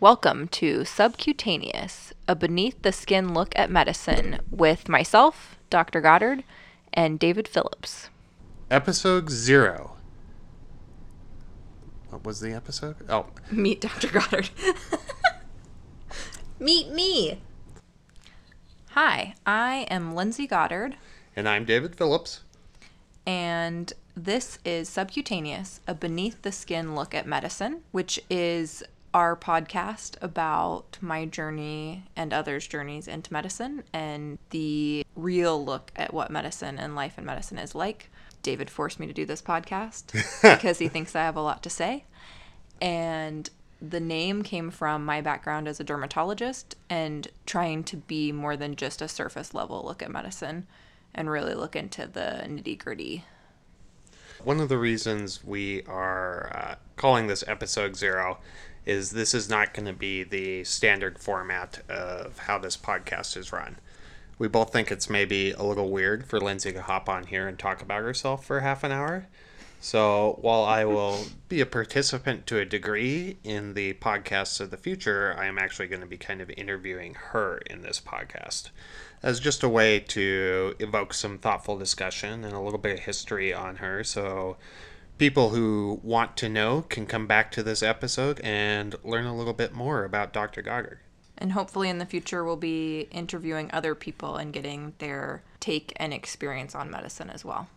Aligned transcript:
Welcome 0.00 0.48
to 0.48 0.84
Subcutaneous, 0.84 2.12
a 2.28 2.34
beneath 2.34 2.82
the 2.82 2.92
skin 2.92 3.32
look 3.32 3.56
at 3.56 3.70
medicine 3.70 4.40
with 4.50 4.88
myself, 4.88 5.56
Dr. 5.70 6.00
Goddard, 6.00 6.44
and 6.92 7.18
David 7.18 7.48
Phillips. 7.48 8.08
Episode 8.70 9.30
zero. 9.30 9.92
What 12.10 12.24
was 12.24 12.40
the 12.40 12.52
episode? 12.52 12.96
Oh, 13.08 13.26
Meet 13.50 13.80
Dr. 13.80 14.08
Goddard. 14.08 14.50
Meet 16.58 16.90
me. 16.92 17.40
Hi, 18.90 19.34
I 19.46 19.86
am 19.90 20.14
Lindsey 20.14 20.46
Goddard, 20.46 20.96
and 21.34 21.48
I'm 21.48 21.64
David 21.64 21.96
Phillips. 21.96 22.40
and 23.26 23.92
this 24.16 24.58
is 24.64 24.88
Subcutaneous, 24.88 25.80
a 25.88 25.94
beneath 25.94 26.42
the 26.42 26.52
skin 26.52 26.94
look 26.94 27.14
at 27.16 27.26
medicine, 27.26 27.80
which 27.90 28.20
is 28.30 28.84
our 29.14 29.36
podcast 29.36 30.16
about 30.20 30.98
my 31.00 31.24
journey 31.24 32.04
and 32.16 32.34
others' 32.34 32.66
journeys 32.66 33.06
into 33.06 33.32
medicine 33.32 33.84
and 33.92 34.38
the 34.50 35.06
real 35.14 35.64
look 35.64 35.92
at 35.94 36.12
what 36.12 36.32
medicine 36.32 36.78
and 36.78 36.96
life 36.96 37.16
in 37.16 37.24
medicine 37.24 37.56
is 37.56 37.76
like. 37.76 38.10
David 38.42 38.68
forced 38.68 38.98
me 38.98 39.06
to 39.06 39.12
do 39.12 39.24
this 39.24 39.40
podcast 39.40 40.12
because 40.42 40.78
he 40.78 40.88
thinks 40.88 41.14
I 41.14 41.22
have 41.22 41.36
a 41.36 41.40
lot 41.40 41.62
to 41.62 41.70
say. 41.70 42.04
And 42.82 43.48
the 43.80 44.00
name 44.00 44.42
came 44.42 44.70
from 44.70 45.04
my 45.04 45.20
background 45.20 45.68
as 45.68 45.78
a 45.78 45.84
dermatologist 45.84 46.74
and 46.90 47.28
trying 47.46 47.84
to 47.84 47.96
be 47.96 48.32
more 48.32 48.56
than 48.56 48.74
just 48.74 49.00
a 49.00 49.08
surface 49.08 49.54
level 49.54 49.82
look 49.84 50.02
at 50.02 50.10
medicine 50.10 50.66
and 51.14 51.30
really 51.30 51.54
look 51.54 51.76
into 51.76 52.08
the 52.08 52.44
nitty 52.46 52.78
gritty. 52.78 53.24
One 54.42 54.60
of 54.60 54.68
the 54.68 54.76
reasons 54.76 55.44
we 55.44 55.82
are 55.84 56.50
uh, 56.52 56.74
calling 56.96 57.28
this 57.28 57.44
episode 57.46 57.94
zero 57.94 58.38
is 58.86 59.10
this 59.10 59.34
is 59.34 59.48
not 59.48 59.74
going 59.74 59.86
to 59.86 59.92
be 59.92 60.22
the 60.22 60.64
standard 60.64 61.18
format 61.18 61.80
of 61.88 62.38
how 62.38 62.58
this 62.58 62.76
podcast 62.76 63.36
is 63.36 63.52
run. 63.52 63.76
We 64.38 64.48
both 64.48 64.72
think 64.72 64.90
it's 64.90 65.08
maybe 65.08 65.52
a 65.52 65.62
little 65.62 65.90
weird 65.90 66.26
for 66.26 66.40
Lindsey 66.40 66.72
to 66.72 66.82
hop 66.82 67.08
on 67.08 67.26
here 67.26 67.46
and 67.46 67.58
talk 67.58 67.80
about 67.80 68.02
herself 68.02 68.44
for 68.44 68.60
half 68.60 68.84
an 68.84 68.92
hour. 68.92 69.26
So 69.80 70.38
while 70.40 70.64
I 70.64 70.86
will 70.86 71.26
be 71.48 71.60
a 71.60 71.66
participant 71.66 72.46
to 72.46 72.58
a 72.58 72.64
degree 72.64 73.36
in 73.44 73.74
the 73.74 73.92
podcasts 73.94 74.58
of 74.58 74.70
the 74.70 74.78
future, 74.78 75.36
I 75.38 75.44
am 75.46 75.58
actually 75.58 75.88
going 75.88 76.00
to 76.00 76.06
be 76.06 76.16
kind 76.16 76.40
of 76.40 76.50
interviewing 76.50 77.14
her 77.14 77.58
in 77.66 77.82
this 77.82 78.00
podcast 78.00 78.70
as 79.22 79.40
just 79.40 79.62
a 79.62 79.68
way 79.68 80.00
to 80.00 80.74
evoke 80.78 81.14
some 81.14 81.38
thoughtful 81.38 81.78
discussion 81.78 82.44
and 82.44 82.54
a 82.54 82.60
little 82.60 82.78
bit 82.78 82.98
of 82.98 83.04
history 83.04 83.52
on 83.52 83.76
her. 83.76 84.02
So 84.04 84.56
people 85.18 85.50
who 85.50 86.00
want 86.02 86.36
to 86.38 86.48
know 86.48 86.82
can 86.82 87.06
come 87.06 87.26
back 87.26 87.50
to 87.52 87.62
this 87.62 87.82
episode 87.82 88.40
and 88.40 88.96
learn 89.04 89.26
a 89.26 89.36
little 89.36 89.52
bit 89.52 89.72
more 89.72 90.04
about 90.04 90.32
Dr. 90.32 90.62
Goddard. 90.62 90.98
And 91.36 91.52
hopefully 91.52 91.88
in 91.88 91.98
the 91.98 92.06
future 92.06 92.44
we'll 92.44 92.56
be 92.56 93.08
interviewing 93.10 93.70
other 93.72 93.94
people 93.94 94.36
and 94.36 94.52
getting 94.52 94.94
their 94.98 95.42
take 95.60 95.92
and 95.96 96.12
experience 96.12 96.74
on 96.74 96.90
medicine 96.90 97.30
as 97.30 97.44
well. 97.44 97.68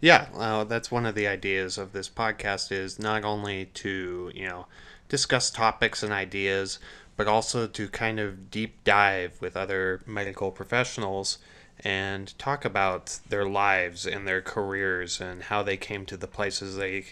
Yeah, 0.00 0.28
uh, 0.34 0.64
that's 0.64 0.90
one 0.90 1.04
of 1.04 1.14
the 1.14 1.26
ideas 1.26 1.76
of 1.76 1.92
this 1.92 2.08
podcast 2.08 2.72
is 2.72 2.98
not 2.98 3.24
only 3.24 3.66
to, 3.66 4.30
you 4.34 4.48
know, 4.48 4.66
discuss 5.08 5.50
topics 5.50 6.02
and 6.02 6.12
ideas, 6.12 6.78
but 7.16 7.28
also 7.28 7.66
to 7.66 7.88
kind 7.88 8.18
of 8.18 8.50
deep 8.50 8.82
dive 8.84 9.38
with 9.42 9.56
other 9.56 10.00
medical 10.06 10.50
professionals 10.50 11.38
and 11.84 12.38
talk 12.38 12.64
about 12.64 13.18
their 13.28 13.44
lives 13.44 14.06
and 14.06 14.26
their 14.26 14.42
careers 14.42 15.20
and 15.20 15.44
how 15.44 15.62
they 15.62 15.76
came 15.76 16.04
to 16.06 16.16
the 16.16 16.26
places 16.26 16.76
they 16.76 17.04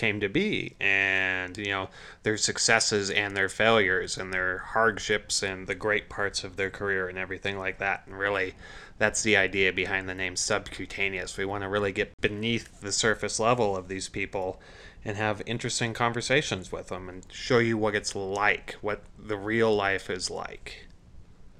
came 0.00 0.18
to 0.18 0.30
be 0.30 0.74
and 0.80 1.58
you 1.58 1.66
know 1.66 1.86
their 2.22 2.38
successes 2.38 3.10
and 3.10 3.36
their 3.36 3.50
failures 3.50 4.16
and 4.16 4.32
their 4.32 4.58
hardships 4.58 5.42
and 5.42 5.66
the 5.66 5.74
great 5.74 6.08
parts 6.08 6.42
of 6.42 6.56
their 6.56 6.70
career 6.70 7.08
and 7.08 7.18
everything 7.18 7.58
like 7.58 7.78
that. 7.78 8.02
And 8.06 8.18
really 8.18 8.54
that's 8.96 9.22
the 9.22 9.36
idea 9.36 9.72
behind 9.72 10.08
the 10.08 10.14
name 10.14 10.36
subcutaneous. 10.36 11.36
We 11.36 11.44
want 11.44 11.64
to 11.64 11.68
really 11.68 11.92
get 11.92 12.18
beneath 12.20 12.80
the 12.80 12.92
surface 12.92 13.38
level 13.38 13.76
of 13.76 13.88
these 13.88 14.08
people 14.08 14.60
and 15.04 15.16
have 15.16 15.42
interesting 15.44 15.92
conversations 15.92 16.72
with 16.72 16.88
them 16.88 17.08
and 17.08 17.26
show 17.30 17.58
you 17.58 17.76
what 17.76 17.94
it's 17.94 18.14
like 18.14 18.76
what 18.80 19.02
the 19.18 19.36
real 19.36 19.74
life 19.74 20.08
is 20.08 20.30
like. 20.30 20.86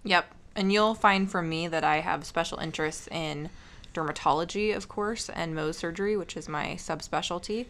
Yep. 0.04 0.34
And 0.60 0.70
you'll 0.70 0.94
find 0.94 1.30
from 1.30 1.48
me 1.48 1.68
that 1.68 1.84
I 1.84 2.00
have 2.00 2.26
special 2.26 2.58
interests 2.58 3.08
in 3.10 3.48
dermatology, 3.94 4.76
of 4.76 4.90
course, 4.90 5.30
and 5.30 5.56
Mohs 5.56 5.76
surgery, 5.76 6.18
which 6.18 6.36
is 6.36 6.50
my 6.50 6.74
subspecialty, 6.76 7.64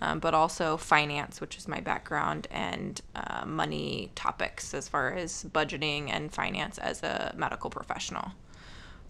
um, 0.00 0.20
but 0.20 0.32
also 0.32 0.76
finance, 0.76 1.40
which 1.40 1.58
is 1.58 1.66
my 1.66 1.80
background, 1.80 2.46
and 2.52 3.00
uh, 3.16 3.44
money 3.44 4.12
topics 4.14 4.74
as 4.74 4.88
far 4.88 5.12
as 5.12 5.44
budgeting 5.50 6.08
and 6.08 6.32
finance 6.32 6.78
as 6.78 7.02
a 7.02 7.34
medical 7.36 7.68
professional. 7.68 8.30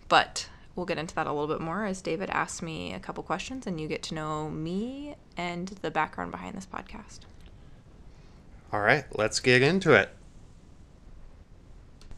But 0.08 0.48
we'll 0.74 0.86
get 0.86 0.96
into 0.96 1.14
that 1.16 1.26
a 1.26 1.30
little 1.30 1.54
bit 1.54 1.60
more 1.60 1.84
as 1.84 2.00
David 2.00 2.30
asks 2.30 2.62
me 2.62 2.94
a 2.94 3.00
couple 3.00 3.22
questions 3.22 3.66
and 3.66 3.78
you 3.78 3.86
get 3.86 4.02
to 4.04 4.14
know 4.14 4.48
me 4.48 5.14
and 5.36 5.68
the 5.82 5.90
background 5.90 6.30
behind 6.30 6.56
this 6.56 6.66
podcast. 6.66 7.18
All 8.72 8.80
right, 8.80 9.04
let's 9.14 9.40
get 9.40 9.60
into 9.60 9.92
it. 9.92 10.08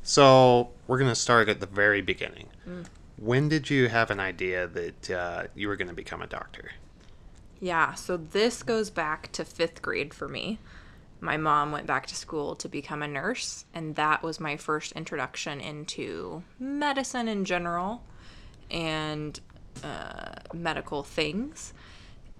So, 0.04 0.71
we're 0.86 0.98
going 0.98 1.10
to 1.10 1.14
start 1.14 1.48
at 1.48 1.60
the 1.60 1.66
very 1.66 2.02
beginning. 2.02 2.48
When 3.16 3.48
did 3.48 3.70
you 3.70 3.88
have 3.88 4.10
an 4.10 4.20
idea 4.20 4.66
that 4.66 5.10
uh, 5.10 5.44
you 5.54 5.68
were 5.68 5.76
going 5.76 5.88
to 5.88 5.94
become 5.94 6.22
a 6.22 6.26
doctor? 6.26 6.72
Yeah, 7.60 7.94
so 7.94 8.16
this 8.16 8.62
goes 8.62 8.90
back 8.90 9.30
to 9.32 9.44
fifth 9.44 9.82
grade 9.82 10.12
for 10.12 10.28
me. 10.28 10.58
My 11.20 11.36
mom 11.36 11.70
went 11.70 11.86
back 11.86 12.06
to 12.06 12.16
school 12.16 12.56
to 12.56 12.68
become 12.68 13.00
a 13.00 13.06
nurse, 13.06 13.64
and 13.72 13.94
that 13.94 14.24
was 14.24 14.40
my 14.40 14.56
first 14.56 14.90
introduction 14.92 15.60
into 15.60 16.42
medicine 16.58 17.28
in 17.28 17.44
general 17.44 18.02
and 18.68 19.38
uh, 19.84 20.34
medical 20.52 21.04
things. 21.04 21.72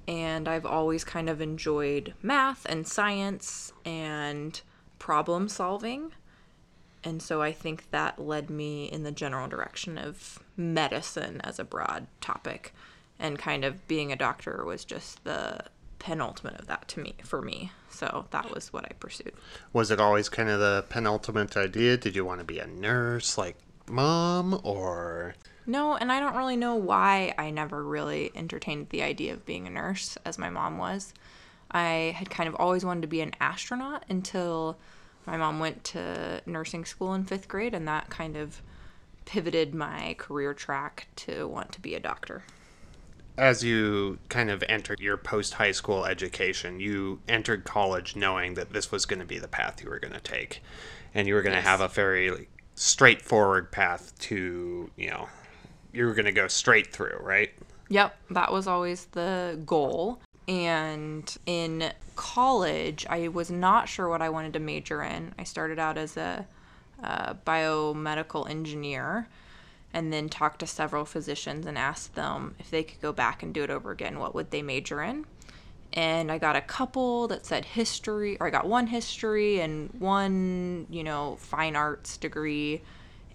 And 0.09 0.49
I've 0.49 0.67
always 0.67 1.05
kind 1.05 1.31
of 1.31 1.41
enjoyed 1.41 2.15
math 2.23 2.67
and 2.67 2.85
science 2.85 3.73
and 3.85 4.61
problem 4.99 5.49
solving. 5.49 6.11
And 7.05 7.21
so 7.21 7.43
I 7.43 7.53
think 7.53 7.91
that 7.91 8.19
led 8.19 8.49
me 8.49 8.87
in 8.87 9.03
the 9.03 9.11
general 9.11 9.49
direction 9.49 9.99
of 9.99 10.39
medicine 10.57 11.41
as 11.43 11.59
a 11.59 11.65
broad 11.65 12.07
topic. 12.21 12.75
And 13.19 13.39
kind 13.39 13.65
of 13.65 13.87
being 13.89 14.13
a 14.13 14.17
doctor 14.17 14.65
was 14.65 14.85
just 14.85 15.25
the 15.25 15.61
penultimate 15.99 16.59
of 16.59 16.67
that 16.67 16.89
to 16.89 17.01
me 17.01 17.15
for 17.23 17.41
me. 17.41 17.71
So 17.89 18.27
that 18.31 18.53
was 18.53 18.73
what 18.73 18.85
I 18.85 18.93
pursued. 18.99 19.33
Was 19.73 19.91
it 19.91 20.01
always 20.01 20.29
kind 20.29 20.49
of 20.49 20.59
the 20.59 20.85
penultimate 20.89 21.57
idea? 21.57 21.97
Did 21.97 22.17
you 22.17 22.25
want 22.25 22.41
to 22.41 22.45
be 22.45 22.59
a 22.59 22.67
nurse 22.67 23.39
like 23.39 23.57
mom 23.89 24.61
or 24.65 25.35
No, 25.67 25.95
and 25.95 26.11
I 26.11 26.19
don't 26.19 26.37
really 26.37 26.57
know 26.57 26.75
why 26.75 27.35
I 27.39 27.51
never 27.51 27.85
really 27.85 28.33
entertained 28.35 28.89
the 28.91 29.03
idea 29.03 29.33
of 29.33 29.47
being 29.47 29.67
a 29.67 29.71
nurse 29.71 30.19
as 30.25 30.39
my 30.39 30.51
mom 30.51 30.79
was. 30.79 31.15
I 31.71 32.15
had 32.17 32.31
kind 32.31 32.49
of 32.49 32.57
always 32.57 32.85
wanted 32.85 33.03
to 33.03 33.09
be 33.09 33.21
an 33.21 33.35
astronaut 33.41 34.05
until 34.09 34.79
my 35.27 35.37
mom 35.37 35.59
went 35.61 35.85
to 35.85 36.43
nursing 36.47 36.85
school 36.85 37.15
in 37.15 37.25
fifth 37.25 37.49
grade, 37.49 37.75
and 37.75 37.87
that 37.89 38.11
kind 38.11 38.37
of 38.37 38.61
pivoted 39.25 39.75
my 39.75 40.15
career 40.19 40.53
track 40.55 41.07
to 41.17 41.47
want 41.47 41.73
to 41.73 41.81
be 41.81 41.95
a 41.95 42.01
doctor. 42.01 42.43
as 43.39 43.65
you 43.65 44.19
kind 44.29 44.51
of 44.51 44.63
entered 44.69 45.01
your 45.01 45.17
post 45.17 45.55
high 45.55 45.71
school 45.73 46.05
education, 46.05 46.79
you 46.81 47.19
entered 47.29 47.65
college 47.65 48.15
knowing 48.15 48.55
that 48.55 48.73
this 48.75 48.93
was 48.93 49.07
going 49.07 49.21
to 49.21 49.25
be 49.25 49.39
the 49.39 49.49
path 49.49 49.83
you 49.83 49.89
were 49.89 49.99
going 49.99 50.13
to 50.13 50.21
take, 50.21 50.63
and 51.15 51.27
you 51.27 51.35
were 51.35 51.41
going 51.43 51.55
to 51.55 51.59
Yes. 51.59 51.67
have 51.67 51.81
a 51.81 51.89
very 51.89 52.49
straightforward 52.75 53.71
path 53.73 54.13
to, 54.19 54.91
you 54.97 55.09
know, 55.11 55.29
you 55.95 56.05
were 56.05 56.13
going 56.15 56.27
to 56.27 56.33
go 56.33 56.47
straight 56.49 56.93
through, 56.93 57.17
right? 57.23 57.51
Yep, 57.89 58.17
that 58.31 58.53
was 58.53 58.67
always 58.67 59.07
the 59.07 59.59
goal. 59.65 60.21
And 60.49 61.37
in 61.47 61.93
college, 62.17 63.07
I 63.09 63.29
was 63.29 63.51
not 63.51 63.89
sure 63.89 64.09
what 64.09 64.23
I 64.23 64.29
wanted 64.29 64.53
to 64.55 64.59
major 64.59 65.03
in. 65.03 65.35
I 65.39 65.45
started 65.45 65.79
out 65.79 65.99
as 65.99 66.17
a, 66.17 66.47
uh 67.03 67.35
biomedical 67.47 68.49
engineer 68.49 69.27
and 69.93 70.13
then 70.13 70.29
talked 70.29 70.61
to 70.61 70.67
several 70.67 71.05
physicians 71.05 71.67
and 71.67 71.77
asked 71.77 72.15
them 72.15 72.55
if 72.59 72.71
they 72.71 72.83
could 72.83 73.01
go 73.01 73.13
back 73.13 73.43
and 73.43 73.53
do 73.53 73.63
it 73.63 73.71
over 73.71 73.91
again, 73.91 74.19
what 74.19 74.35
would 74.35 74.51
they 74.51 74.63
major 74.63 75.03
in? 75.03 75.27
And 75.93 76.33
I 76.33 76.39
got 76.39 76.57
a 76.57 76.63
couple 76.63 77.29
that 77.29 77.45
said 77.45 77.67
history, 77.67 78.39
or 78.41 78.47
I 78.47 78.51
got 78.51 78.67
one 78.67 78.87
history 78.87 79.61
and 79.61 79.91
one, 79.99 80.87
you 80.89 81.05
know, 81.05 81.37
fine 81.39 81.77
arts 81.77 82.17
degree. 82.17 82.81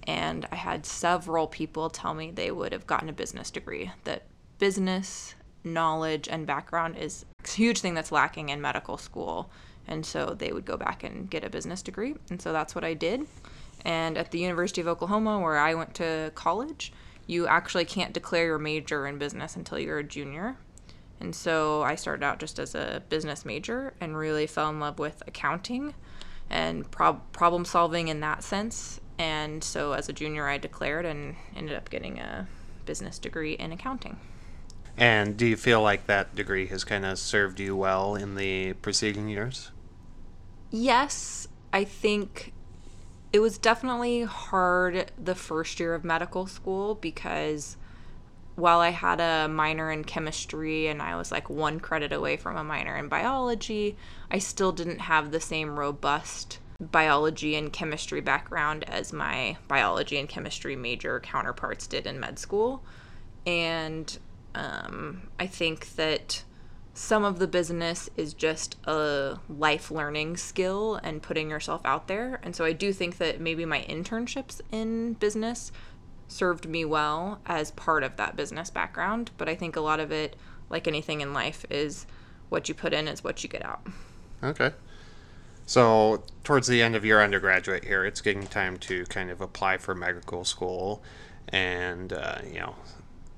And 0.07 0.47
I 0.51 0.55
had 0.55 0.85
several 0.85 1.45
people 1.45 1.89
tell 1.89 2.15
me 2.15 2.31
they 2.31 2.49
would 2.49 2.71
have 2.71 2.87
gotten 2.87 3.09
a 3.09 3.13
business 3.13 3.51
degree, 3.51 3.91
that 4.05 4.23
business 4.57 5.35
knowledge 5.63 6.27
and 6.27 6.45
background 6.45 6.97
is 6.97 7.25
a 7.43 7.49
huge 7.49 7.81
thing 7.81 7.93
that's 7.93 8.11
lacking 8.11 8.49
in 8.49 8.61
medical 8.61 8.97
school. 8.97 9.49
And 9.87 10.05
so 10.05 10.35
they 10.37 10.51
would 10.51 10.65
go 10.65 10.77
back 10.77 11.03
and 11.03 11.29
get 11.29 11.43
a 11.43 11.49
business 11.49 11.81
degree. 11.81 12.15
And 12.29 12.41
so 12.41 12.51
that's 12.51 12.75
what 12.75 12.83
I 12.83 12.93
did. 12.93 13.25
And 13.85 14.17
at 14.17 14.31
the 14.31 14.39
University 14.39 14.81
of 14.81 14.87
Oklahoma, 14.87 15.39
where 15.39 15.57
I 15.57 15.73
went 15.73 15.93
to 15.95 16.31
college, 16.35 16.91
you 17.25 17.47
actually 17.47 17.85
can't 17.85 18.13
declare 18.13 18.45
your 18.45 18.57
major 18.57 19.07
in 19.07 19.17
business 19.17 19.55
until 19.55 19.79
you're 19.79 19.99
a 19.99 20.03
junior. 20.03 20.57
And 21.19 21.35
so 21.35 21.81
I 21.81 21.95
started 21.95 22.23
out 22.23 22.39
just 22.39 22.59
as 22.59 22.75
a 22.75 23.01
business 23.09 23.45
major 23.45 23.93
and 23.99 24.17
really 24.17 24.47
fell 24.47 24.69
in 24.69 24.79
love 24.79 24.99
with 24.99 25.23
accounting 25.25 25.93
and 26.49 26.89
prob- 26.91 27.31
problem 27.31 27.65
solving 27.65 28.07
in 28.07 28.19
that 28.21 28.43
sense. 28.43 28.99
And 29.17 29.63
so 29.63 29.93
as 29.93 30.09
a 30.09 30.13
junior, 30.13 30.47
I 30.47 30.57
declared 30.57 31.05
and 31.05 31.35
ended 31.55 31.75
up 31.75 31.89
getting 31.89 32.19
a 32.19 32.47
business 32.85 33.19
degree 33.19 33.53
in 33.53 33.71
accounting. 33.71 34.17
And 34.97 35.37
do 35.37 35.45
you 35.45 35.55
feel 35.55 35.81
like 35.81 36.07
that 36.07 36.33
degree 36.35 36.67
has 36.67 36.83
kind 36.83 37.05
of 37.05 37.19
served 37.19 37.59
you 37.59 37.75
well 37.75 38.15
in 38.15 38.35
the 38.35 38.73
preceding 38.73 39.29
years? 39.29 39.71
Yes, 40.71 41.47
I 41.71 41.83
think 41.83 42.53
it 43.31 43.39
was 43.39 43.57
definitely 43.57 44.23
hard 44.23 45.11
the 45.23 45.35
first 45.35 45.79
year 45.79 45.93
of 45.93 46.03
medical 46.03 46.47
school 46.47 46.95
because 46.95 47.77
while 48.55 48.79
I 48.79 48.89
had 48.89 49.21
a 49.21 49.47
minor 49.47 49.91
in 49.91 50.03
chemistry 50.03 50.87
and 50.87 50.99
I 50.99 51.15
was 51.15 51.31
like 51.31 51.47
one 51.47 51.79
credit 51.79 52.11
away 52.11 52.37
from 52.37 52.57
a 52.57 52.63
minor 52.63 52.97
in 52.97 53.07
biology, 53.07 53.95
I 54.31 54.39
still 54.39 54.71
didn't 54.71 54.99
have 55.01 55.29
the 55.29 55.39
same 55.39 55.77
robust 55.77 56.57
biology 56.79 57.55
and 57.55 57.71
chemistry 57.71 58.21
background 58.21 58.83
as 58.89 59.13
my 59.13 59.57
biology 59.67 60.17
and 60.17 60.27
chemistry 60.27 60.75
major 60.75 61.19
counterparts 61.19 61.85
did 61.85 62.07
in 62.07 62.19
med 62.19 62.39
school. 62.39 62.83
And 63.45 64.17
um, 64.57 65.29
I 65.39 65.45
think 65.45 65.95
that 65.95 66.43
some 66.95 67.23
of 67.23 67.37
the 67.37 67.47
business 67.47 68.09
is 68.17 68.33
just 68.33 68.75
a 68.85 69.37
life 69.47 69.91
learning 69.91 70.35
skill 70.35 70.95
and 71.03 71.21
putting 71.21 71.51
yourself 71.51 71.81
out 71.85 72.07
there. 72.07 72.39
And 72.41 72.55
so 72.55 72.65
I 72.65 72.73
do 72.73 72.91
think 72.91 73.19
that 73.19 73.39
maybe 73.39 73.65
my 73.65 73.83
internships 73.83 74.61
in 74.71 75.13
business 75.13 75.71
served 76.27 76.67
me 76.67 76.83
well 76.85 77.39
as 77.45 77.69
part 77.71 78.03
of 78.03 78.17
that 78.17 78.35
business 78.35 78.71
background. 78.71 79.29
But 79.37 79.47
I 79.47 79.53
think 79.53 79.75
a 79.75 79.81
lot 79.81 79.99
of 79.99 80.11
it, 80.11 80.35
like 80.71 80.87
anything 80.87 81.21
in 81.21 81.33
life, 81.33 81.63
is 81.69 82.07
what 82.49 82.67
you 82.67 82.73
put 82.73 82.93
in 82.93 83.07
is 83.07 83.23
what 83.23 83.43
you 83.43 83.49
get 83.49 83.63
out. 83.63 83.85
Okay. 84.43 84.71
So, 85.67 86.23
towards 86.43 86.65
the 86.65 86.81
end 86.81 86.95
of 86.95 87.05
your 87.05 87.21
undergraduate 87.21 87.83
here, 87.83 88.05
it's 88.05 88.21
getting 88.21 88.47
time 88.47 88.77
to 88.77 89.05
kind 89.05 89.29
of 89.29 89.39
apply 89.39 89.77
for 89.77 89.93
medical 89.93 90.45
school 90.45 91.03
and, 91.49 92.11
uh, 92.11 92.39
you 92.45 92.59
know, 92.59 92.75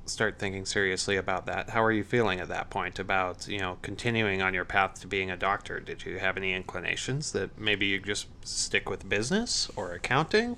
start 0.09 0.39
thinking 0.39 0.65
seriously 0.65 1.15
about 1.15 1.45
that. 1.45 1.69
How 1.69 1.83
are 1.83 1.91
you 1.91 2.03
feeling 2.03 2.39
at 2.39 2.47
that 2.49 2.69
point 2.69 2.99
about, 2.99 3.47
you 3.47 3.59
know, 3.59 3.77
continuing 3.81 4.41
on 4.41 4.53
your 4.53 4.65
path 4.65 4.99
to 5.01 5.07
being 5.07 5.31
a 5.31 5.37
doctor? 5.37 5.79
Did 5.79 6.05
you 6.05 6.19
have 6.19 6.37
any 6.37 6.53
inclinations 6.53 7.31
that 7.31 7.57
maybe 7.57 7.85
you 7.87 7.99
just 7.99 8.27
stick 8.45 8.89
with 8.89 9.07
business 9.07 9.69
or 9.75 9.93
accounting? 9.93 10.57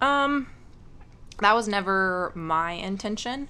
Um 0.00 0.48
that 1.40 1.54
was 1.54 1.68
never 1.68 2.32
my 2.34 2.72
intention. 2.72 3.48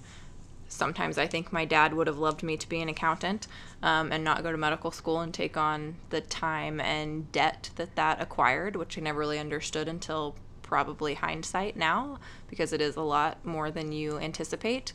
Sometimes 0.68 1.16
I 1.16 1.26
think 1.26 1.52
my 1.52 1.64
dad 1.64 1.94
would 1.94 2.06
have 2.06 2.18
loved 2.18 2.42
me 2.42 2.58
to 2.58 2.68
be 2.68 2.82
an 2.82 2.88
accountant 2.90 3.46
um, 3.82 4.12
and 4.12 4.22
not 4.22 4.42
go 4.42 4.52
to 4.52 4.58
medical 4.58 4.90
school 4.90 5.20
and 5.20 5.32
take 5.32 5.56
on 5.56 5.96
the 6.10 6.20
time 6.20 6.80
and 6.80 7.32
debt 7.32 7.70
that 7.76 7.96
that 7.96 8.20
acquired, 8.20 8.76
which 8.76 8.98
I 8.98 9.00
never 9.00 9.18
really 9.18 9.38
understood 9.38 9.88
until 9.88 10.36
probably 10.68 11.14
hindsight 11.14 11.76
now 11.76 12.18
because 12.46 12.74
it 12.74 12.80
is 12.80 12.94
a 12.96 13.00
lot 13.00 13.42
more 13.44 13.70
than 13.70 13.90
you 13.90 14.18
anticipate. 14.18 14.92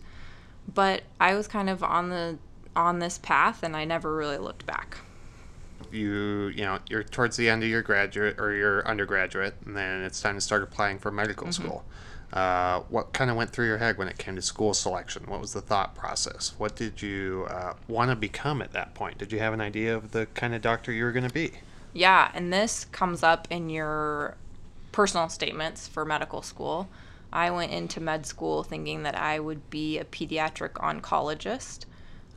But 0.72 1.02
I 1.20 1.34
was 1.34 1.48
kind 1.48 1.70
of 1.70 1.84
on 1.84 2.10
the 2.10 2.38
on 2.76 3.00
this 3.00 3.18
path 3.18 3.64
and 3.64 3.76
I 3.76 3.84
never 3.84 4.16
really 4.16 4.38
looked 4.38 4.66
back. 4.66 4.98
You 5.92 6.52
you 6.56 6.64
know 6.64 6.80
you're 6.90 7.04
towards 7.04 7.38
the 7.38 7.50
end 7.50 7.64
of 7.64 7.70
your 7.70 7.82
graduate 7.82 8.40
or 8.40 8.54
your 8.54 8.88
undergraduate, 8.88 9.56
and 9.66 9.76
then 9.76 10.04
it's 10.04 10.22
time 10.22 10.36
to 10.36 10.42
start 10.42 10.64
applying 10.64 11.00
for 11.00 11.12
medical 11.12 11.48
mm-hmm. 11.48 11.64
school. 11.64 11.86
Uh, 12.32 12.80
what 12.90 13.14
kind 13.14 13.30
of 13.30 13.38
went 13.38 13.52
through 13.52 13.68
your 13.68 13.78
head 13.78 13.98
when 13.98 14.08
it 14.08 14.18
came 14.18 14.36
to 14.36 14.42
school 14.42 14.74
selection? 14.74 15.24
What 15.28 15.40
was 15.40 15.54
the 15.54 15.62
thought 15.62 15.94
process? 15.94 16.56
What 16.58 16.76
did 16.76 17.02
you 17.02 17.46
uh, 17.50 17.74
want 17.88 18.10
to 18.10 18.16
become 18.16 18.62
at 18.62 18.74
that 18.74 18.96
point? 18.96 19.20
Did 19.20 19.32
you 19.32 19.38
have 19.38 19.54
an 19.54 19.62
idea 19.62 19.96
of 19.96 20.12
the 20.12 20.26
kind 20.34 20.56
of 20.56 20.62
doctor 20.64 20.92
you 20.92 21.04
were 21.04 21.12
going 21.12 21.28
to 21.28 21.34
be? 21.34 21.52
Yeah, 21.94 22.32
and 22.34 22.52
this 22.52 22.86
comes 22.86 23.22
up 23.22 23.48
in 23.52 23.70
your 23.70 24.36
personal 24.94 25.28
statements 25.28 25.90
for 25.90 26.06
medical 26.06 26.42
school. 26.42 26.88
I 27.34 27.52
went 27.52 27.74
into 27.74 28.00
med 28.00 28.26
school 28.26 28.64
thinking 28.64 29.04
that 29.04 29.20
I 29.20 29.40
would 29.40 29.70
be 29.70 29.98
a 29.98 30.06
pediatric 30.06 30.74
oncologist. 30.74 31.86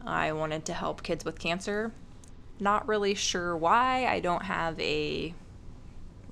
I 0.05 0.33
wanted 0.33 0.65
to 0.65 0.73
help 0.73 1.05
kids 1.05 1.25
with 1.25 1.39
cancer. 1.39 1.93
Not 2.59 2.89
really 2.89 3.15
sure 3.15 3.57
why. 3.57 4.07
I 4.07 4.21
don't 4.21 4.45
have 4.45 4.81
a 4.81 5.35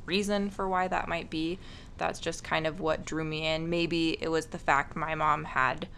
reason 0.07 0.51
for 0.51 0.69
why 0.69 0.89
that 0.89 1.09
might 1.09 1.31
be. 1.31 1.59
That's 1.99 2.19
just 2.19 2.43
kind 2.43 2.67
of 2.67 2.81
what 2.81 3.05
drew 3.05 3.25
me 3.25 3.47
in. 3.47 3.69
Maybe 3.69 4.17
it 4.21 4.29
was 4.29 4.47
the 4.47 4.59
fact 4.59 4.97
my 4.97 5.15
mom 5.15 5.45
had 5.45 5.89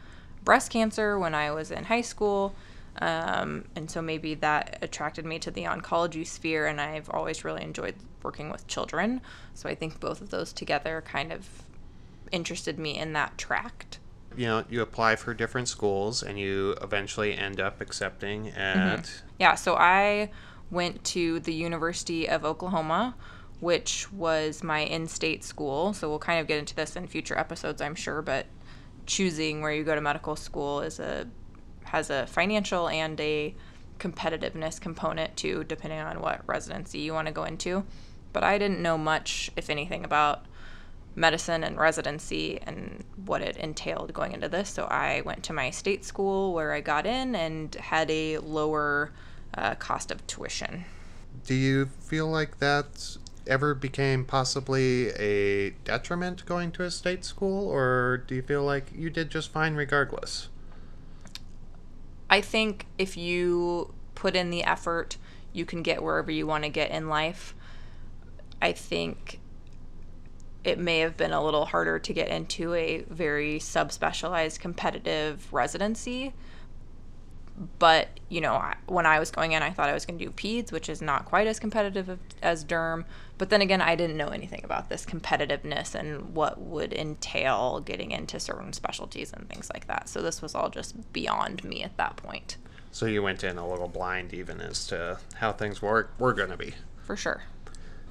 breast 0.45 0.71
cancer 0.71 1.19
when 1.19 1.35
I 1.35 1.53
was 1.53 1.71
in 1.71 1.85
high 1.85 2.03
school. 2.03 2.55
Um, 2.99 3.67
and 3.77 3.91
so 3.91 4.03
maybe 4.03 4.35
that 4.37 4.79
attracted 4.83 5.25
me 5.25 5.39
to 5.41 5.51
the 5.51 5.65
oncology 5.65 6.27
sphere, 6.27 6.67
and 6.67 6.81
I've 6.81 7.11
always 7.11 7.45
really 7.45 7.63
enjoyed 7.63 7.95
working 8.27 8.51
with 8.51 8.67
children. 8.67 9.23
So 9.55 9.71
I 9.71 9.75
think 9.75 10.01
both 10.01 10.21
of 10.21 10.29
those 10.31 10.53
together 10.53 11.03
kind 11.07 11.33
of 11.33 11.49
interested 12.31 12.79
me 12.79 12.99
in 12.99 13.15
that 13.15 13.39
tract. 13.39 14.01
You 14.37 14.47
know, 14.47 14.65
you 14.69 14.83
apply 14.83 15.17
for 15.17 15.33
different 15.33 15.69
schools 15.69 16.23
and 16.23 16.39
you 16.39 16.75
eventually 16.83 17.35
end 17.35 17.61
up 17.61 17.81
accepting 17.81 18.51
at. 18.51 19.05
Mm-hmm. 19.05 19.27
Yeah, 19.39 19.55
so 19.55 19.77
I 19.77 20.31
went 20.71 21.05
to 21.05 21.41
the 21.41 21.55
University 21.55 22.29
of 22.29 22.45
Oklahoma, 22.45 23.15
which 23.61 24.13
was 24.13 24.63
my 24.63 24.81
in 24.81 25.07
state 25.07 25.45
school. 25.45 25.95
So 25.95 26.11
we'll 26.11 26.19
kind 26.19 26.41
of 26.41 26.47
get 26.47 26.59
into 26.59 26.75
this 26.75 26.97
in 26.97 27.07
future 27.07 27.39
episodes, 27.39 27.81
I'm 27.81 27.95
sure, 27.95 28.21
but 28.21 28.47
choosing 29.07 29.63
where 29.63 29.73
you 29.73 29.85
go 29.85 29.95
to 29.95 30.01
medical 30.01 30.35
school 30.37 30.81
is 30.81 30.99
a 30.99 31.29
has 31.85 32.11
a 32.11 32.27
financial 32.27 32.89
and 32.89 33.19
a 33.21 33.55
competitiveness 33.99 34.81
component 34.81 35.37
too, 35.37 35.65
depending 35.65 36.01
on 36.01 36.21
what 36.21 36.43
residency 36.47 36.99
you 36.99 37.13
want 37.13 37.27
to 37.29 37.33
go 37.33 37.45
into. 37.45 37.85
But 38.37 38.45
I 38.45 38.59
didn't 38.59 38.83
know 38.83 38.99
much, 38.99 39.51
if 39.57 39.71
anything, 39.71 40.05
about 40.05 40.45
medicine 41.15 41.65
and 41.65 41.79
residency 41.79 42.61
and 42.67 43.03
what 43.25 43.41
it 43.41 43.57
entailed 43.57 44.13
going 44.13 44.33
into 44.33 44.47
this. 44.47 44.69
So 44.69 44.85
I 44.85 45.23
went 45.25 45.43
to 45.45 45.55
my 45.55 45.71
state 45.71 46.05
school 46.05 46.53
where 46.53 46.75
I 46.75 46.83
got 46.83 47.07
in 47.07 47.35
and 47.35 47.75
had 47.77 48.11
a 48.11 48.37
lower 48.37 49.11
uh, 49.55 49.77
cost 49.77 50.11
of 50.11 50.27
tuition. 50.27 50.85
Do 51.47 51.55
you 51.55 51.87
feel 51.87 52.29
like 52.29 52.59
that 52.59 53.17
ever 53.47 53.75
became 53.75 54.27
possibly 54.27 55.09
a 55.13 55.71
detriment 55.85 56.45
going 56.45 56.73
to 56.73 56.83
a 56.83 56.91
state 56.91 57.25
school, 57.25 57.67
or 57.67 58.23
do 58.27 58.35
you 58.35 58.43
feel 58.43 58.65
like 58.65 58.93
you 58.95 59.09
did 59.09 59.31
just 59.31 59.51
fine 59.51 59.77
regardless? 59.77 60.51
I 62.29 62.43
think 62.43 62.85
if 62.99 63.17
you 63.17 63.95
put 64.15 64.37
in 64.37 64.51
the 64.51 64.63
effort, 64.63 65.17
you 65.55 65.65
can 65.65 65.83
get 65.83 66.03
wherever 66.03 66.31
you 66.31 66.47
want 66.47 66.65
to 66.65 66.69
get 66.69 66.91
in 66.91 67.09
life. 67.09 67.55
I 68.61 68.73
think 68.73 69.41
it 70.65 70.79
may 70.79 70.99
have 70.99 71.17
been 71.17 71.33
a 71.33 71.43
little 71.43 71.65
harder 71.65 71.99
to 71.99 72.13
get 72.13 72.29
into 72.29 72.75
a 72.75 73.05
very 73.09 73.59
subspecialized 73.59 74.59
competitive 74.59 75.53
residency. 75.53 76.35
But, 77.79 78.09
you 78.29 78.41
know, 78.41 78.63
when 78.87 79.07
I 79.07 79.19
was 79.19 79.31
going 79.31 79.53
in, 79.53 79.63
I 79.63 79.71
thought 79.71 79.89
I 79.89 79.95
was 79.95 80.05
going 80.05 80.19
to 80.19 80.25
do 80.27 80.31
PEDS, 80.31 80.73
which 80.73 80.89
is 80.89 81.01
not 81.01 81.25
quite 81.25 81.47
as 81.47 81.59
competitive 81.59 82.19
as 82.43 82.65
derm. 82.65 83.05
But 83.39 83.49
then 83.49 83.63
again, 83.63 83.81
I 83.81 83.95
didn't 83.95 84.17
know 84.17 84.29
anything 84.29 84.63
about 84.65 84.89
this 84.89 85.07
competitiveness 85.07 85.95
and 85.95 86.35
what 86.35 86.61
would 86.61 86.93
entail 86.93 87.81
getting 87.81 88.11
into 88.11 88.41
certain 88.41 88.73
specialties 88.73 89.33
and 89.33 89.49
things 89.49 89.71
like 89.73 89.87
that. 89.87 90.09
So 90.09 90.21
this 90.21 90.43
was 90.43 90.55
all 90.55 90.69
just 90.69 91.13
beyond 91.13 91.65
me 91.65 91.83
at 91.83 91.97
that 91.97 92.17
point. 92.17 92.59
So 92.91 93.07
you 93.07 93.23
went 93.23 93.45
in 93.45 93.57
a 93.57 93.69
little 93.69 93.89
blind 93.89 94.35
even 94.35 94.61
as 94.61 94.87
to 94.89 95.19
how 95.37 95.53
things 95.53 95.81
were, 95.81 96.11
were 96.19 96.35
going 96.35 96.51
to 96.51 96.57
be. 96.57 96.75
For 97.05 97.17
sure. 97.17 97.45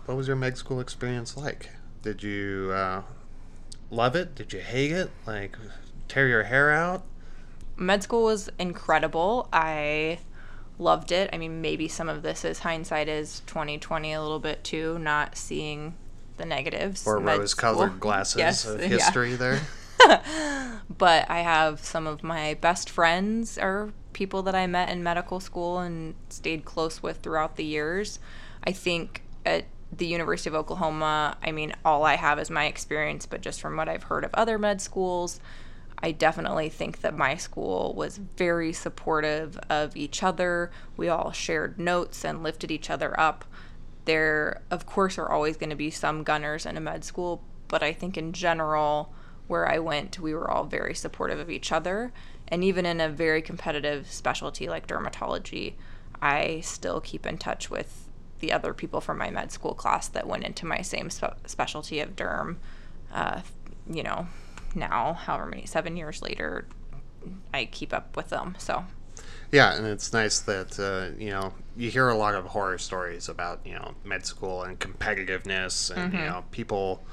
What 0.05 0.17
was 0.17 0.27
your 0.27 0.35
med 0.35 0.57
school 0.57 0.79
experience 0.79 1.35
like? 1.35 1.69
Did 2.01 2.21
you 2.21 2.71
uh, 2.73 3.01
love 3.89 4.15
it? 4.15 4.35
Did 4.35 4.53
you 4.53 4.59
hate 4.59 4.91
it? 4.91 5.09
Like, 5.25 5.57
tear 6.07 6.27
your 6.27 6.43
hair 6.43 6.71
out? 6.71 7.03
Med 7.75 8.03
school 8.03 8.23
was 8.23 8.49
incredible. 8.59 9.49
I 9.51 10.19
loved 10.77 11.11
it. 11.11 11.29
I 11.33 11.37
mean, 11.37 11.61
maybe 11.61 11.87
some 11.87 12.07
of 12.07 12.21
this 12.21 12.45
is 12.45 12.59
hindsight 12.59 13.07
is 13.07 13.41
2020 13.47 14.13
a 14.13 14.21
little 14.21 14.39
bit 14.39 14.63
too, 14.63 14.99
not 14.99 15.35
seeing 15.35 15.95
the 16.37 16.45
negatives. 16.45 17.07
Or 17.07 17.19
rose-colored 17.19 17.99
glasses 17.99 18.37
yes, 18.37 18.65
of 18.65 18.79
history 18.79 19.31
yeah. 19.31 19.37
there. 19.37 19.61
but 20.97 21.29
I 21.29 21.39
have 21.39 21.83
some 21.83 22.05
of 22.05 22.23
my 22.23 22.53
best 22.55 22.89
friends 22.89 23.57
are 23.57 23.91
people 24.13 24.43
that 24.43 24.53
I 24.55 24.67
met 24.67 24.89
in 24.89 25.01
medical 25.01 25.39
school 25.39 25.79
and 25.79 26.13
stayed 26.29 26.63
close 26.63 27.01
with 27.01 27.17
throughout 27.17 27.55
the 27.55 27.65
years. 27.65 28.19
I 28.63 28.71
think 28.71 29.23
at 29.45 29.65
the 29.97 30.05
University 30.05 30.49
of 30.49 30.55
Oklahoma, 30.55 31.37
I 31.43 31.51
mean, 31.51 31.73
all 31.83 32.03
I 32.03 32.15
have 32.15 32.39
is 32.39 32.49
my 32.49 32.65
experience, 32.65 33.25
but 33.25 33.41
just 33.41 33.61
from 33.61 33.77
what 33.77 33.89
I've 33.89 34.03
heard 34.03 34.23
of 34.23 34.33
other 34.33 34.57
med 34.57 34.81
schools, 34.81 35.39
I 35.99 36.11
definitely 36.11 36.69
think 36.69 37.01
that 37.01 37.17
my 37.17 37.35
school 37.35 37.93
was 37.95 38.17
very 38.17 38.73
supportive 38.73 39.57
of 39.69 39.95
each 39.95 40.23
other. 40.23 40.71
We 40.97 41.07
all 41.07 41.31
shared 41.31 41.79
notes 41.79 42.25
and 42.25 42.43
lifted 42.43 42.71
each 42.71 42.89
other 42.89 43.17
up. 43.19 43.45
There, 44.05 44.61
of 44.69 44.85
course, 44.85 45.17
are 45.17 45.31
always 45.31 45.57
going 45.57 45.69
to 45.69 45.75
be 45.75 45.89
some 45.89 46.23
gunners 46.23 46.65
in 46.65 46.77
a 46.77 46.81
med 46.81 47.03
school, 47.03 47.43
but 47.67 47.81
I 47.81 47.93
think 47.93 48.17
in 48.17 48.33
general, 48.33 49.13
where 49.47 49.67
I 49.69 49.79
went, 49.79 50.19
we 50.19 50.33
were 50.33 50.49
all 50.49 50.65
very 50.65 50.93
supportive 50.93 51.39
of 51.39 51.49
each 51.49 51.71
other. 51.71 52.11
And 52.47 52.63
even 52.63 52.85
in 52.85 52.99
a 52.99 53.09
very 53.09 53.41
competitive 53.41 54.11
specialty 54.11 54.67
like 54.67 54.87
dermatology, 54.87 55.73
I 56.21 56.59
still 56.61 57.01
keep 57.01 57.25
in 57.25 57.37
touch 57.37 57.69
with 57.69 58.04
the 58.39 58.51
other 58.51 58.73
people 58.73 59.01
from 59.01 59.17
my 59.17 59.29
med 59.29 59.51
school 59.51 59.73
class 59.73 60.07
that 60.09 60.27
went 60.27 60.43
into 60.43 60.65
my 60.65 60.81
same 60.81 61.09
spe- 61.09 61.45
specialty 61.45 61.99
of 61.99 62.15
derm. 62.15 62.57
Uh, 63.13 63.41
you 63.89 64.03
know, 64.03 64.27
now, 64.73 65.13
however 65.13 65.45
many, 65.45 65.65
seven 65.65 65.95
years 65.95 66.21
later, 66.21 66.67
I 67.53 67.65
keep 67.65 67.93
up 67.93 68.15
with 68.17 68.29
them. 68.29 68.55
So, 68.57 68.85
Yeah, 69.51 69.73
and 69.73 69.85
it's 69.85 70.11
nice 70.11 70.39
that 70.39 70.79
uh, 70.79 71.17
you 71.17 71.29
know 71.29 71.53
you 71.77 71.89
hear 71.89 72.09
a 72.09 72.17
lot 72.17 72.35
of 72.35 72.45
horror 72.47 72.77
stories 72.77 73.29
about 73.29 73.61
you 73.65 73.73
know 73.73 73.95
med 74.03 74.25
school 74.25 74.63
and 74.63 74.79
competitiveness 74.79 75.95
and 75.95 76.13
you 76.13 76.19
know 76.19 76.43
people. 76.51 77.03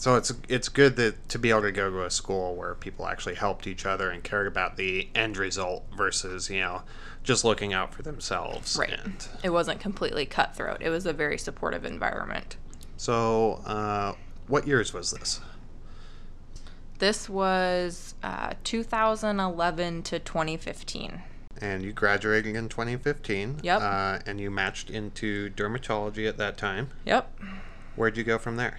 So 0.00 0.16
it's 0.16 0.32
it's 0.48 0.70
good 0.70 0.96
that 0.96 1.28
to 1.28 1.38
be 1.38 1.50
able 1.50 1.60
to 1.60 1.72
go 1.72 1.90
to 1.90 2.04
a 2.06 2.10
school 2.10 2.54
where 2.54 2.74
people 2.74 3.06
actually 3.06 3.34
helped 3.34 3.66
each 3.66 3.84
other 3.84 4.08
and 4.08 4.24
cared 4.24 4.46
about 4.46 4.78
the 4.78 5.10
end 5.14 5.36
result 5.36 5.84
versus 5.94 6.48
you 6.48 6.60
know 6.60 6.84
just 7.22 7.44
looking 7.44 7.74
out 7.74 7.92
for 7.92 8.00
themselves. 8.00 8.78
right. 8.78 8.98
And 8.98 9.28
It 9.44 9.50
wasn't 9.50 9.78
completely 9.78 10.24
cutthroat. 10.24 10.78
It 10.80 10.88
was 10.88 11.04
a 11.04 11.12
very 11.12 11.36
supportive 11.36 11.84
environment. 11.84 12.56
so, 12.96 13.60
uh, 13.66 14.14
what 14.46 14.66
years 14.66 14.94
was 14.94 15.10
this? 15.10 15.42
This 16.98 17.28
was 17.28 18.14
uh, 18.22 18.54
2011 18.64 20.02
to 20.04 20.18
2015. 20.18 21.22
And 21.60 21.82
you 21.82 21.92
graduated 21.92 22.56
in 22.56 22.70
2015. 22.70 23.60
Yep. 23.62 23.82
Uh, 23.82 24.18
and 24.24 24.40
you 24.40 24.50
matched 24.50 24.88
into 24.88 25.50
dermatology 25.50 26.26
at 26.26 26.38
that 26.38 26.56
time. 26.56 26.88
Yep. 27.04 27.38
Where'd 27.96 28.16
you 28.16 28.24
go 28.24 28.38
from 28.38 28.56
there? 28.56 28.78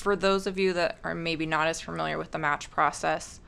For 0.00 0.16
those 0.16 0.46
of 0.46 0.58
you 0.58 0.72
that 0.72 0.98
are 1.04 1.14
maybe 1.14 1.44
not 1.44 1.68
as 1.68 1.80
familiar 1.80 2.16
with 2.16 2.30
the 2.30 2.38
match 2.38 2.70
process, 2.70 3.40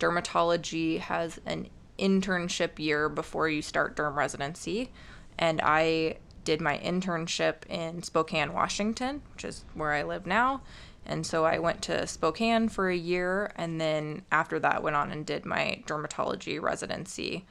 dermatology 0.00 0.98
has 0.98 1.40
an 1.46 1.68
internship 2.00 2.78
year 2.78 3.08
before 3.08 3.48
you 3.48 3.62
start 3.62 3.96
derm 3.96 4.16
residency. 4.16 4.90
And 5.38 5.60
I 5.62 6.16
did 6.42 6.60
my 6.60 6.78
internship 6.78 7.64
in 7.68 8.02
Spokane, 8.02 8.52
Washington, 8.52 9.22
which 9.32 9.44
is 9.44 9.64
where 9.74 9.92
I 9.92 10.02
live 10.02 10.26
now. 10.26 10.62
And 11.06 11.24
so 11.24 11.44
I 11.44 11.58
went 11.58 11.80
to 11.82 12.06
Spokane 12.06 12.68
for 12.68 12.90
a 12.90 12.96
year, 12.96 13.52
and 13.54 13.80
then 13.80 14.22
after 14.32 14.58
that, 14.58 14.82
went 14.82 14.96
on 14.96 15.12
and 15.12 15.24
did 15.24 15.44
my 15.44 15.82
dermatology 15.86 16.60
residency 16.60 17.46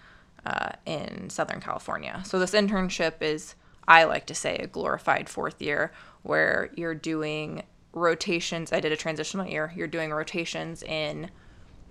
uh, 0.46 0.72
in 0.86 1.30
Southern 1.30 1.62
California. 1.62 2.22
So 2.26 2.40
this 2.40 2.52
internship 2.52 3.22
is, 3.22 3.56
I 3.88 4.04
like 4.04 4.26
to 4.28 4.36
say, 4.36 4.58
a 4.58 4.68
glorified 4.68 5.30
fourth 5.30 5.62
year 5.62 5.92
where 6.24 6.70
you're 6.76 6.94
doing 6.96 7.64
rotations. 7.94 8.72
I 8.72 8.80
did 8.80 8.92
a 8.92 8.98
transitional 8.98 9.48
year. 9.48 9.74
You're 9.76 9.88
doing 9.88 10.12
rotations 10.12 10.84
in 10.84 11.30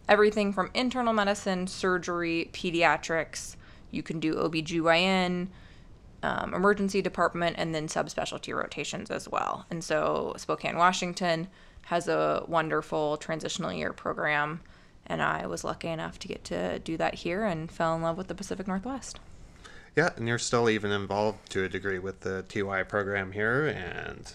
everything 0.09 0.52
from 0.52 0.71
internal 0.75 1.12
medicine, 1.12 1.67
surgery, 1.67 2.50
pediatrics. 2.52 3.57
You 3.90 4.02
can 4.02 4.21
do 4.21 4.35
OBGYN, 4.35 5.49
um, 6.23 6.55
emergency 6.55 7.02
department, 7.02 7.57
and 7.59 7.75
then 7.75 7.87
subspecialty 7.87 8.55
rotations 8.55 9.11
as 9.11 9.28
well. 9.28 9.67
And 9.71 9.83
so 9.83 10.35
Spokane, 10.37 10.76
Washington 10.76 11.49
has 11.87 12.09
a 12.09 12.45
wonderful 12.47 13.17
transitional 13.17 13.73
year 13.73 13.93
program. 13.93 14.61
And 15.07 15.23
I 15.23 15.47
was 15.47 15.64
lucky 15.64 15.88
enough 15.88 16.19
to 16.19 16.28
get 16.28 16.45
to 16.45 16.78
do 16.81 16.97
that 16.99 17.14
here 17.14 17.45
and 17.45 17.71
fell 17.71 17.95
in 17.97 18.02
love 18.02 18.19
with 18.19 18.28
the 18.28 18.35
Pacific 18.35 18.69
Northwest. 18.69 19.19
Yeah, 19.97 20.11
and 20.17 20.28
you're 20.28 20.38
still 20.38 20.69
even 20.69 20.90
involved 20.93 21.50
to 21.50 21.64
a 21.64 21.69
degree 21.69 21.99
with 21.99 22.21
the 22.21 22.43
TY 22.43 22.83
program 22.85 23.33
here, 23.33 23.67
and 23.67 24.33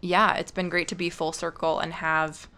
yeah, 0.00 0.34
it's 0.34 0.50
been 0.52 0.68
great 0.68 0.88
to 0.88 0.94
be 0.94 1.10
full 1.10 1.32
circle 1.32 1.78
and 1.80 1.92
have 1.94 2.48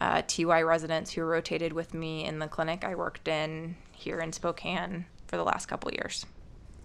uh, 0.00 0.22
TY 0.26 0.62
residents 0.62 1.12
who 1.12 1.22
rotated 1.22 1.72
with 1.72 1.94
me 1.94 2.24
in 2.24 2.38
the 2.38 2.48
clinic 2.48 2.84
I 2.84 2.94
worked 2.94 3.28
in 3.28 3.76
here 3.92 4.18
in 4.18 4.32
Spokane 4.32 5.06
for 5.26 5.36
the 5.36 5.44
last 5.44 5.66
couple 5.66 5.92
years. 5.92 6.26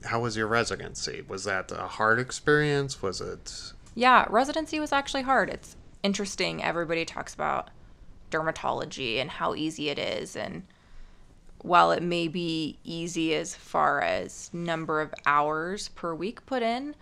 how 0.06 0.20
was 0.20 0.38
your 0.38 0.48
residency? 0.48 1.24
Was 1.28 1.46
that 1.46 1.72
a 1.72 1.88
hard 1.88 2.20
experience? 2.20 3.02
Was 3.02 3.22
it? 3.22 3.74
Yeah, 3.96 4.26
residency 4.30 4.80
was 4.80 4.92
actually 4.92 5.24
hard. 5.24 5.50
It's 5.50 5.76
interesting. 6.04 6.64
Everybody 6.64 7.06
talks 7.06 7.34
about 7.34 7.70
dermatology 8.30 9.20
and 9.20 9.30
how 9.30 9.56
easy 9.56 9.90
it 9.90 9.98
is. 9.98 10.36
And 10.36 10.64
while 11.60 11.92
it 11.92 12.04
may 12.04 12.28
be 12.28 12.78
easy 12.84 13.34
as 13.34 13.56
far 13.56 14.02
as 14.02 14.52
number 14.54 15.02
of 15.02 15.14
hours 15.26 15.88
per 15.90 16.14
week 16.14 16.46
put 16.46 16.62
in, 16.62 16.94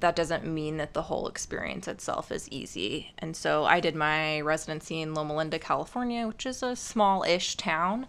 that 0.00 0.16
doesn't 0.16 0.46
mean 0.46 0.78
that 0.78 0.94
the 0.94 1.02
whole 1.02 1.28
experience 1.28 1.86
itself 1.86 2.32
is 2.32 2.48
easy. 2.50 3.12
And 3.18 3.36
so 3.36 3.64
I 3.64 3.80
did 3.80 3.94
my 3.94 4.40
residency 4.40 5.00
in 5.00 5.14
Loma 5.14 5.36
Linda, 5.36 5.58
California, 5.58 6.26
which 6.26 6.46
is 6.46 6.62
a 6.62 6.74
small 6.74 7.22
ish 7.24 7.56
town, 7.56 8.06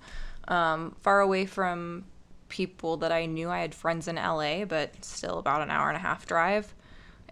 um, 0.48 0.96
far 1.02 1.20
away 1.20 1.46
from 1.46 2.06
people 2.50 2.98
that 2.98 3.12
I 3.12 3.26
knew. 3.26 3.50
I 3.50 3.60
had 3.60 3.76
friends 3.76 4.08
in 4.08 4.16
LA, 4.16 4.66
but 4.66 5.04
still 5.04 5.40
about 5.40 5.62
an 5.62 5.72
hour 5.72 5.90
and 5.90 5.98
a 5.98 6.00
half 6.00 6.26
drive. 6.26 6.74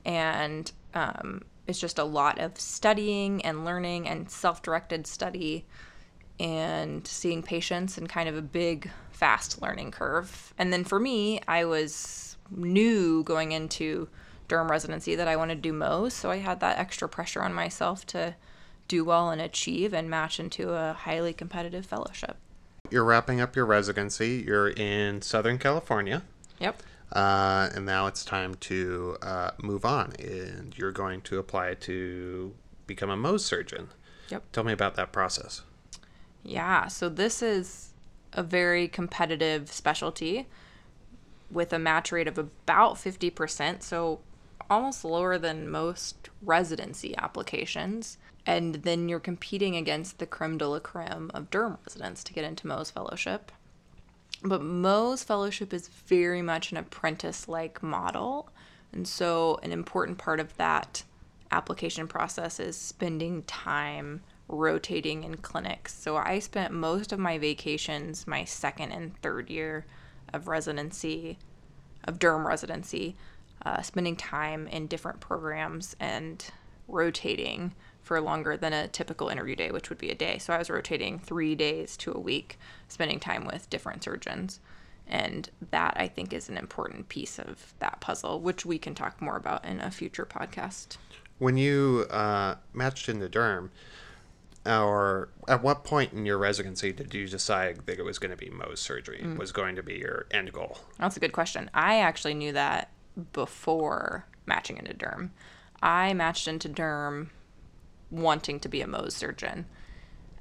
And 0.03 0.72
um, 0.93 1.43
it's 1.67 1.79
just 1.79 2.00
a 2.00 2.03
lot 2.03 2.39
of 2.39 2.60
studying 2.60 3.43
and 3.46 3.63
learning 3.63 4.08
and 4.08 4.29
self 4.29 4.62
directed 4.62 5.08
study 5.08 5.65
and 6.39 7.05
seeing 7.05 7.43
patients 7.43 7.98
and 7.98 8.10
kind 8.10 8.27
of 8.27 8.36
a 8.36 8.41
big, 8.41 8.89
fast 9.12 9.62
learning 9.62 9.91
curve. 9.91 10.53
And 10.58 10.74
then 10.74 10.84
for 10.84 11.00
me, 11.00 11.39
I 11.48 11.65
was 11.65 12.36
new 12.50 13.24
going 13.24 13.51
into 13.51 14.10
derm 14.51 14.70
residency 14.70 15.15
that 15.15 15.27
I 15.27 15.36
wanted 15.36 15.55
to 15.55 15.62
do 15.62 15.74
most. 15.74 16.17
so 16.17 16.29
I 16.29 16.38
had 16.38 16.60
that 16.60 16.77
extra 16.77 17.08
pressure 17.08 17.41
on 17.41 17.53
myself 17.53 18.05
to 18.08 18.36
do 18.88 19.05
well 19.05 19.29
and 19.29 19.41
achieve 19.41 19.93
and 19.93 20.10
match 20.10 20.39
into 20.39 20.74
a 20.74 20.93
highly 20.93 21.34
competitive 21.34 21.86
fellowship. 21.86 22.36
You're 22.89 23.05
wrapping 23.05 23.39
up 23.39 23.55
your 23.55 23.65
residency. 23.65 24.43
You're 24.46 24.70
in 24.72 25.22
Southern 25.22 25.58
California, 25.58 26.24
Yep. 26.60 26.84
uh, 27.13 27.70
and 27.74 27.86
now 27.86 28.08
it's 28.08 28.25
time 28.25 28.55
to 28.55 29.17
uh, 29.22 29.51
move 29.62 29.86
on, 29.86 30.13
and 30.20 30.77
you're 30.77 30.91
going 30.91 31.22
to 31.22 31.39
apply 31.39 31.75
to 31.75 32.53
become 32.88 33.10
a 33.10 33.15
Mohs 33.15 33.41
surgeon. 33.41 33.89
Yep. 34.29 34.43
Tell 34.51 34.63
me 34.65 34.74
about 34.74 34.96
that 34.96 35.13
process. 35.13 35.62
Yeah, 36.43 36.88
so 36.88 37.08
this 37.08 37.41
is 37.41 37.91
a 38.34 38.43
very 38.43 38.88
competitive 38.89 39.72
specialty 39.72 40.48
with 41.50 41.72
a 41.72 41.79
match 41.79 42.12
rate 42.12 42.27
of 42.27 42.38
about 42.38 42.96
50%, 42.96 43.84
so 43.84 44.20
almost 44.69 45.05
lower 45.05 45.37
than 45.37 45.69
most 45.69 46.29
residency 46.41 47.15
applications. 47.17 48.17
And 48.45 48.75
then 48.75 49.07
you're 49.07 49.19
competing 49.19 49.75
against 49.75 50.17
the 50.17 50.25
creme 50.25 50.57
de 50.57 50.67
la 50.67 50.79
creme 50.79 51.29
of 51.33 51.49
derm 51.51 51.77
residents 51.85 52.23
to 52.23 52.33
get 52.33 52.43
into 52.43 52.67
Mohs 52.67 52.91
Fellowship. 52.91 53.51
But 54.43 54.61
Mohs 54.61 55.23
Fellowship 55.23 55.73
is 55.73 55.87
very 55.87 56.41
much 56.41 56.71
an 56.71 56.77
apprentice 56.77 57.47
like 57.47 57.83
model. 57.83 58.49
And 58.91 59.07
so, 59.07 59.59
an 59.61 59.71
important 59.71 60.17
part 60.17 60.39
of 60.39 60.57
that 60.57 61.03
application 61.51 62.07
process 62.07 62.59
is 62.59 62.75
spending 62.75 63.43
time 63.43 64.21
rotating 64.47 65.23
in 65.23 65.37
clinics. 65.37 65.93
So, 65.93 66.17
I 66.17 66.39
spent 66.39 66.73
most 66.73 67.11
of 67.11 67.19
my 67.19 67.37
vacations, 67.37 68.25
my 68.25 68.43
second 68.43 68.91
and 68.91 69.15
third 69.21 69.49
year 69.49 69.85
of 70.33 70.47
residency, 70.47 71.37
of 72.05 72.17
derm 72.17 72.45
residency, 72.45 73.15
uh, 73.65 73.81
spending 73.81 74.15
time 74.15 74.67
in 74.67 74.87
different 74.87 75.19
programs 75.19 75.95
and 75.99 76.45
rotating 76.87 77.73
for 78.01 78.19
longer 78.19 78.57
than 78.57 78.73
a 78.73 78.87
typical 78.87 79.29
interview 79.29 79.55
day, 79.55 79.71
which 79.71 79.89
would 79.89 79.97
be 79.97 80.09
a 80.09 80.15
day. 80.15 80.37
So 80.37 80.53
I 80.53 80.57
was 80.57 80.69
rotating 80.69 81.19
three 81.19 81.55
days 81.55 81.95
to 81.97 82.11
a 82.11 82.19
week, 82.19 82.57
spending 82.87 83.19
time 83.19 83.45
with 83.45 83.69
different 83.69 84.03
surgeons. 84.03 84.59
And 85.07 85.49
that 85.71 85.93
I 85.97 86.07
think 86.07 86.33
is 86.33 86.49
an 86.49 86.57
important 86.57 87.09
piece 87.09 87.37
of 87.37 87.73
that 87.79 87.99
puzzle, 87.99 88.39
which 88.39 88.65
we 88.65 88.77
can 88.77 88.95
talk 88.95 89.21
more 89.21 89.35
about 89.35 89.65
in 89.65 89.81
a 89.81 89.91
future 89.91 90.25
podcast. 90.25 90.97
When 91.37 91.57
you 91.57 92.05
uh, 92.09 92.55
matched 92.73 93.09
into 93.09 93.27
derm, 93.27 93.69
or 94.65 95.29
at 95.47 95.63
what 95.63 95.83
point 95.83 96.13
in 96.13 96.25
your 96.25 96.37
residency 96.37 96.91
did 96.93 97.13
you 97.13 97.27
decide 97.27 97.85
that 97.87 97.97
it 97.97 98.03
was 98.03 98.19
going 98.19 98.31
to 98.31 98.37
be 98.37 98.49
Mohs 98.49 98.77
surgery 98.77 99.25
was 99.35 99.51
going 99.51 99.75
to 99.75 99.83
be 99.83 99.95
your 99.95 100.27
end 100.31 100.53
goal? 100.53 100.77
That's 100.99 101.17
a 101.17 101.19
good 101.19 101.33
question. 101.33 101.69
I 101.73 101.99
actually 101.99 102.35
knew 102.35 102.51
that 102.53 102.91
before 103.33 104.25
matching 104.45 104.77
into 104.77 104.93
derm. 104.93 105.29
I 105.81 106.13
matched 106.13 106.47
into 106.47 106.69
derm 106.69 107.29
wanting 108.09 108.59
to 108.59 108.69
be 108.69 108.81
a 108.81 108.85
Mohs 108.85 109.13
surgeon. 109.13 109.65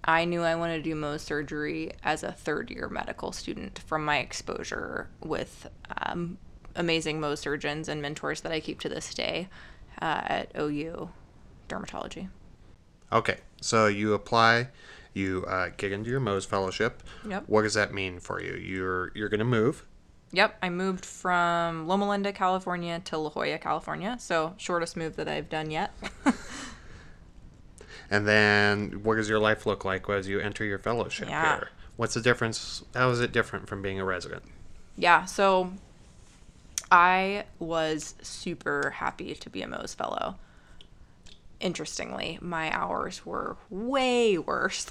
I 0.05 0.25
knew 0.25 0.43
I 0.43 0.55
wanted 0.55 0.79
to 0.79 0.83
do 0.83 0.95
Mohs 0.95 1.21
surgery 1.21 1.93
as 2.03 2.23
a 2.23 2.33
third 2.33 2.71
year 2.71 2.89
medical 2.89 3.33
student 3.33 3.79
from 3.81 4.05
my 4.05 4.19
exposure 4.19 5.09
with 5.23 5.69
um, 6.05 6.39
amazing 6.75 7.21
Mohs 7.21 7.39
surgeons 7.39 7.89
and 7.89 8.01
mentors 8.01 8.41
that 8.43 8.53
I 8.53 8.61
keep 8.61 8.81
to 8.81 8.89
this 8.89 9.15
day 9.15 9.49
uh, 10.01 10.23
at 10.25 10.53
OU 10.59 11.11
dermatology. 11.69 12.29
Okay, 13.13 13.39
so 13.61 13.87
you 13.87 14.15
apply, 14.15 14.69
you 15.15 15.45
uh, 15.47 15.71
get 15.77 15.93
into 15.93 16.11
your 16.11 16.21
Mohs 16.21 16.47
fellowship. 16.47 17.03
Yep. 17.29 17.45
What 17.47 17.63
does 17.63 17.75
that 17.75 17.93
mean 17.93 18.21
for 18.21 18.41
you? 18.41 18.55
You're 18.55 19.13
you're 19.15 19.29
going 19.29 19.41
to 19.41 19.45
move. 19.45 19.85
Yep, 20.33 20.59
I 20.63 20.71
moved 20.71 21.05
from 21.05 21.89
Loma 21.89 22.09
Linda, 22.09 22.33
California 22.33 23.01
to 23.07 23.19
La 23.19 23.31
Jolla, 23.31 23.59
California. 23.59 24.17
So, 24.21 24.55
shortest 24.59 24.97
move 24.97 25.17
that 25.17 25.27
I've 25.29 25.49
done 25.49 25.71
yet. 25.71 25.93
And 28.13 28.27
then 28.27 29.05
what 29.05 29.15
does 29.17 29.29
your 29.29 29.39
life 29.39 29.67
look 29.67 29.85
like 29.85 30.09
as 30.11 30.27
you 30.27 30.41
enter 30.41 30.65
your 30.65 30.79
fellowship 30.81 31.29
Yeah. 31.29 31.59
here? 31.59 31.69
What's 31.97 32.15
the 32.15 32.21
difference? 32.21 32.83
How 32.93 33.09
is 33.11 33.21
it 33.21 33.31
different 33.31 33.69
from 33.69 33.83
being 33.83 34.01
a 34.01 34.05
resident? 34.05 34.43
yeah, 34.97 35.25
so 35.27 35.73
I 36.91 37.45
was 37.61 38.17
super 38.21 38.91
happy 38.97 39.35
to 39.35 39.49
be 39.49 39.63
a 39.63 39.67
Mohs 39.69 39.95
fellow. 39.95 40.37
Interestingly, 41.61 42.39
my 42.43 42.75
hours 42.77 43.25
were 43.25 43.57
way 43.71 44.37
worse. 44.39 44.91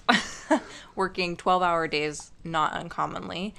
Working 0.95 1.35
12 1.35 1.61
hour 1.61 1.87
days, 1.89 2.31
not 2.45 2.73
uncommonly. 2.73 3.53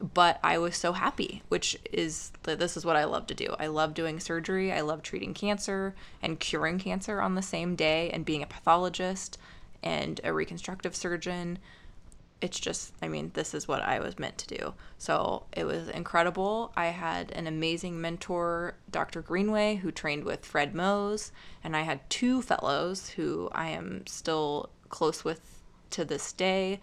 But 0.00 0.38
I 0.42 0.58
was 0.58 0.76
so 0.76 0.92
happy, 0.92 1.42
which 1.48 1.78
is 1.90 2.32
this 2.42 2.76
is 2.76 2.84
what 2.84 2.96
I 2.96 3.04
love 3.04 3.26
to 3.28 3.34
do. 3.34 3.54
I 3.58 3.66
love 3.66 3.94
doing 3.94 4.20
surgery. 4.20 4.72
I 4.72 4.82
love 4.82 5.02
treating 5.02 5.32
cancer 5.32 5.94
and 6.20 6.38
curing 6.38 6.78
cancer 6.78 7.20
on 7.20 7.34
the 7.34 7.42
same 7.42 7.76
day 7.76 8.10
and 8.10 8.24
being 8.24 8.42
a 8.42 8.46
pathologist 8.46 9.38
and 9.82 10.20
a 10.22 10.32
reconstructive 10.32 10.94
surgeon 10.94 11.58
it's 12.40 12.60
just, 12.60 12.92
I 13.00 13.08
mean, 13.08 13.30
this 13.34 13.54
is 13.54 13.66
what 13.66 13.82
I 13.82 13.98
was 13.98 14.18
meant 14.18 14.36
to 14.38 14.58
do. 14.58 14.74
So 14.98 15.44
it 15.52 15.64
was 15.64 15.88
incredible. 15.88 16.72
I 16.76 16.86
had 16.86 17.32
an 17.32 17.46
amazing 17.46 18.00
mentor, 18.00 18.74
Dr. 18.90 19.22
Greenway, 19.22 19.76
who 19.76 19.90
trained 19.90 20.24
with 20.24 20.44
Fred 20.44 20.74
Mohs, 20.74 21.30
and 21.64 21.74
I 21.76 21.82
had 21.82 22.08
two 22.10 22.42
fellows 22.42 23.10
who 23.10 23.48
I 23.52 23.70
am 23.70 24.06
still 24.06 24.70
close 24.90 25.24
with 25.24 25.62
to 25.90 26.04
this 26.04 26.32
day 26.32 26.80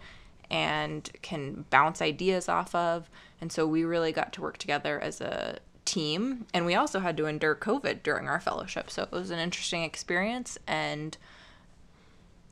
and 0.50 1.10
can 1.22 1.64
bounce 1.70 2.00
ideas 2.02 2.48
off 2.48 2.74
of. 2.74 3.10
And 3.40 3.50
so 3.50 3.66
we 3.66 3.84
really 3.84 4.12
got 4.12 4.32
to 4.34 4.40
work 4.40 4.58
together 4.58 5.00
as 5.00 5.20
a 5.20 5.58
team. 5.84 6.46
And 6.54 6.66
we 6.66 6.74
also 6.74 7.00
had 7.00 7.16
to 7.18 7.26
endure 7.26 7.54
COVID 7.54 8.02
during 8.02 8.28
our 8.28 8.40
fellowship. 8.40 8.90
So 8.90 9.02
it 9.02 9.12
was 9.12 9.30
an 9.30 9.38
interesting 9.38 9.82
experience. 9.82 10.58
And 10.66 11.16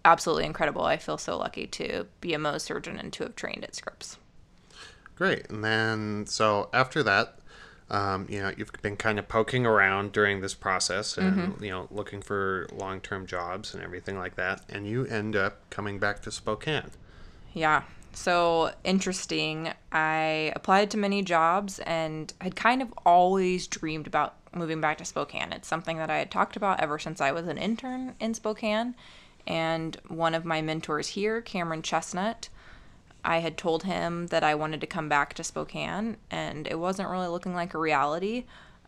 absolutely 0.04 0.44
incredible. 0.44 0.84
I 0.84 0.96
feel 0.96 1.18
so 1.18 1.38
lucky 1.38 1.66
to 1.68 2.06
be 2.20 2.34
a 2.34 2.38
Mohs 2.38 2.62
surgeon 2.62 2.98
and 2.98 3.12
to 3.14 3.24
have 3.24 3.36
trained 3.36 3.64
at 3.64 3.74
Scripps. 3.74 4.18
Great. 5.14 5.48
And 5.50 5.62
then, 5.64 6.26
so 6.26 6.68
after 6.72 7.02
that, 7.02 7.38
um, 7.90 8.26
you 8.28 8.40
know, 8.40 8.52
you've 8.56 8.72
been 8.80 8.96
kind 8.96 9.18
of 9.18 9.28
poking 9.28 9.66
around 9.66 10.12
during 10.12 10.40
this 10.40 10.54
process 10.54 11.18
and, 11.18 11.36
mm-hmm. 11.36 11.64
you 11.64 11.70
know, 11.70 11.88
looking 11.90 12.22
for 12.22 12.66
long 12.72 13.00
term 13.00 13.26
jobs 13.26 13.74
and 13.74 13.82
everything 13.82 14.18
like 14.18 14.36
that. 14.36 14.62
And 14.68 14.86
you 14.86 15.04
end 15.06 15.36
up 15.36 15.68
coming 15.70 15.98
back 15.98 16.22
to 16.22 16.30
Spokane. 16.30 16.90
Yeah. 17.54 17.82
So 18.14 18.72
interesting. 18.84 19.72
I 19.90 20.52
applied 20.54 20.90
to 20.90 20.98
many 20.98 21.22
jobs 21.22 21.78
and 21.80 22.32
had 22.40 22.56
kind 22.56 22.82
of 22.82 22.92
always 23.06 23.66
dreamed 23.66 24.06
about 24.06 24.34
moving 24.54 24.80
back 24.80 24.98
to 24.98 25.04
Spokane. 25.04 25.52
It's 25.52 25.68
something 25.68 25.96
that 25.96 26.10
I 26.10 26.18
had 26.18 26.30
talked 26.30 26.56
about 26.56 26.80
ever 26.80 26.98
since 26.98 27.20
I 27.20 27.32
was 27.32 27.48
an 27.48 27.56
intern 27.56 28.14
in 28.20 28.34
Spokane 28.34 28.94
and 29.46 29.96
one 30.08 30.34
of 30.34 30.44
my 30.44 30.62
mentors 30.62 31.08
here, 31.08 31.40
Cameron 31.40 31.82
Chesnut, 31.82 32.48
I 33.24 33.38
had 33.38 33.56
told 33.56 33.84
him 33.84 34.28
that 34.28 34.42
I 34.42 34.54
wanted 34.54 34.80
to 34.80 34.86
come 34.86 35.08
back 35.08 35.34
to 35.34 35.44
Spokane, 35.44 36.16
and 36.30 36.66
it 36.66 36.78
wasn't 36.78 37.08
really 37.08 37.28
looking 37.28 37.54
like 37.54 37.74
a 37.74 37.78
reality. 37.78 38.44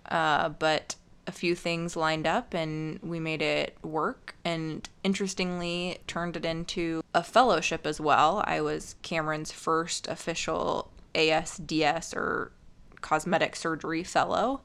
Uh, 0.08 0.48
but 0.48 0.96
a 1.26 1.32
few 1.32 1.54
things 1.54 1.96
lined 1.96 2.26
up, 2.26 2.54
and 2.54 2.98
we 3.02 3.18
made 3.20 3.42
it 3.42 3.76
work. 3.82 4.34
And 4.44 4.88
interestingly, 5.02 5.98
turned 6.06 6.36
it 6.36 6.44
into 6.44 7.02
a 7.14 7.22
fellowship 7.22 7.86
as 7.86 8.00
well. 8.00 8.42
I 8.46 8.60
was 8.60 8.96
Cameron's 9.02 9.52
first 9.52 10.06
official 10.08 10.90
ASDS 11.14 12.14
or 12.14 12.52
cosmetic 13.00 13.54
surgery 13.54 14.02
fellow 14.02 14.62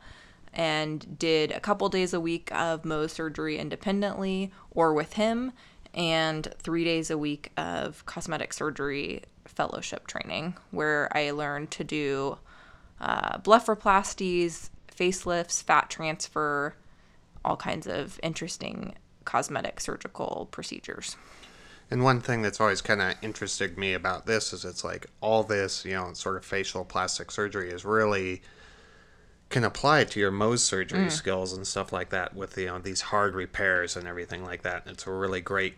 and 0.53 1.19
did 1.19 1.51
a 1.51 1.59
couple 1.59 1.89
days 1.89 2.13
a 2.13 2.19
week 2.19 2.49
of 2.51 2.83
Mohs 2.83 3.11
surgery 3.11 3.57
independently 3.57 4.51
or 4.71 4.93
with 4.93 5.13
him 5.13 5.51
and 5.93 6.53
three 6.57 6.83
days 6.83 7.11
a 7.11 7.17
week 7.17 7.51
of 7.57 8.05
cosmetic 8.05 8.53
surgery 8.53 9.23
fellowship 9.45 10.07
training 10.07 10.55
where 10.71 11.15
I 11.15 11.31
learned 11.31 11.71
to 11.71 11.83
do 11.83 12.37
uh, 12.99 13.37
blepharoplasties, 13.39 14.69
facelifts, 15.00 15.63
fat 15.63 15.89
transfer, 15.89 16.75
all 17.46 17.56
kinds 17.56 17.88
of 17.88 18.20
interesting 18.22 18.96
cosmetic 19.25 19.79
surgical 19.79 20.48
procedures. 20.51 21.15
And 21.91 22.03
one 22.03 22.20
thing 22.20 22.41
that's 22.41 22.62
always 22.62 22.82
kind 22.82 23.01
of 23.01 23.15
interested 23.22 23.77
me 23.77 23.94
about 23.94 24.25
this 24.25 24.53
is 24.53 24.64
it's 24.64 24.83
like 24.83 25.07
all 25.22 25.44
this, 25.44 25.85
you 25.85 25.94
know, 25.94 26.14
sort 26.14 26.35
of 26.35 26.46
facial 26.46 26.85
plastic 26.85 27.31
surgery 27.31 27.72
is 27.72 27.83
really 27.83 28.42
can 29.50 29.64
apply 29.64 30.03
to 30.03 30.20
your 30.20 30.31
Mohs 30.31 30.59
surgery 30.59 31.05
mm. 31.05 31.12
skills 31.12 31.53
and 31.53 31.66
stuff 31.66 31.92
like 31.92 32.09
that 32.09 32.35
with 32.35 32.55
you 32.55 32.68
know 32.68 32.77
these 32.77 33.01
hard 33.01 33.33
repairs 33.33 33.96
and 33.96 34.07
everything 34.07 34.44
like 34.44 34.62
that. 34.62 34.83
It's 34.85 35.07
a 35.07 35.12
really 35.12 35.42
great 35.42 35.75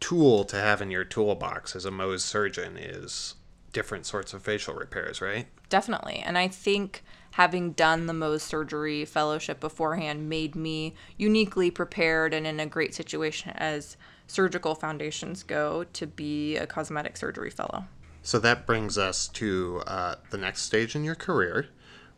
tool 0.00 0.44
to 0.44 0.56
have 0.56 0.82
in 0.82 0.90
your 0.90 1.04
toolbox 1.04 1.74
as 1.74 1.86
a 1.86 1.90
Mohs 1.90 2.20
surgeon 2.20 2.76
is 2.76 3.36
different 3.72 4.04
sorts 4.04 4.34
of 4.34 4.42
facial 4.42 4.74
repairs, 4.74 5.22
right? 5.22 5.46
Definitely. 5.70 6.16
And 6.16 6.36
I 6.36 6.48
think 6.48 7.02
having 7.32 7.72
done 7.72 8.06
the 8.06 8.12
Mohs 8.12 8.40
surgery 8.40 9.04
fellowship 9.04 9.60
beforehand 9.60 10.28
made 10.28 10.54
me 10.54 10.94
uniquely 11.16 11.70
prepared 11.70 12.34
and 12.34 12.46
in 12.46 12.60
a 12.60 12.66
great 12.66 12.94
situation 12.94 13.50
as 13.56 13.96
surgical 14.26 14.74
foundations 14.74 15.42
go 15.42 15.84
to 15.92 16.06
be 16.06 16.56
a 16.56 16.66
cosmetic 16.66 17.16
surgery 17.16 17.50
fellow. 17.50 17.84
So 18.22 18.38
that 18.38 18.66
brings 18.66 18.96
us 18.96 19.28
to 19.28 19.82
uh, 19.86 20.14
the 20.30 20.38
next 20.38 20.62
stage 20.62 20.94
in 20.94 21.04
your 21.04 21.14
career, 21.14 21.68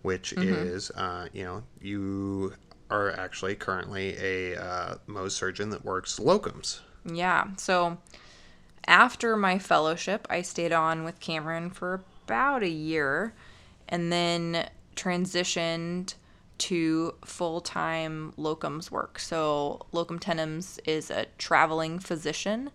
which 0.03 0.35
mm-hmm. 0.37 0.53
is, 0.53 0.91
uh, 0.91 1.29
you 1.33 1.45
know, 1.45 1.63
you 1.81 2.55
are 2.91 3.11
actually 3.13 3.55
currently 3.55 4.17
a 4.19 4.61
uh, 4.61 4.95
Mohs 5.09 5.33
surgeon 5.33 5.71
that 5.71 5.85
works 5.85 6.19
locums. 6.19 6.81
Yeah. 7.05 7.47
So 7.57 7.99
after 8.87 9.37
my 9.37 9.59
fellowship, 9.59 10.27
I 10.29 10.43
stayed 10.43 10.73
on 10.73 11.05
with 11.05 11.21
Cameron 11.21 11.71
for 11.71 12.03
about 12.27 12.63
a 12.63 12.69
year 12.69 13.35
and 13.89 14.13
then 14.13 14.69
transitioned 14.95 16.15
to 16.57 17.15
full 17.25 17.61
time 17.61 18.33
locums 18.39 18.91
work. 18.91 19.19
So, 19.19 19.87
locum 19.93 20.19
tenens 20.19 20.79
is 20.85 21.11
a 21.11 21.27
traveling 21.39 21.99
physician. 21.99 22.71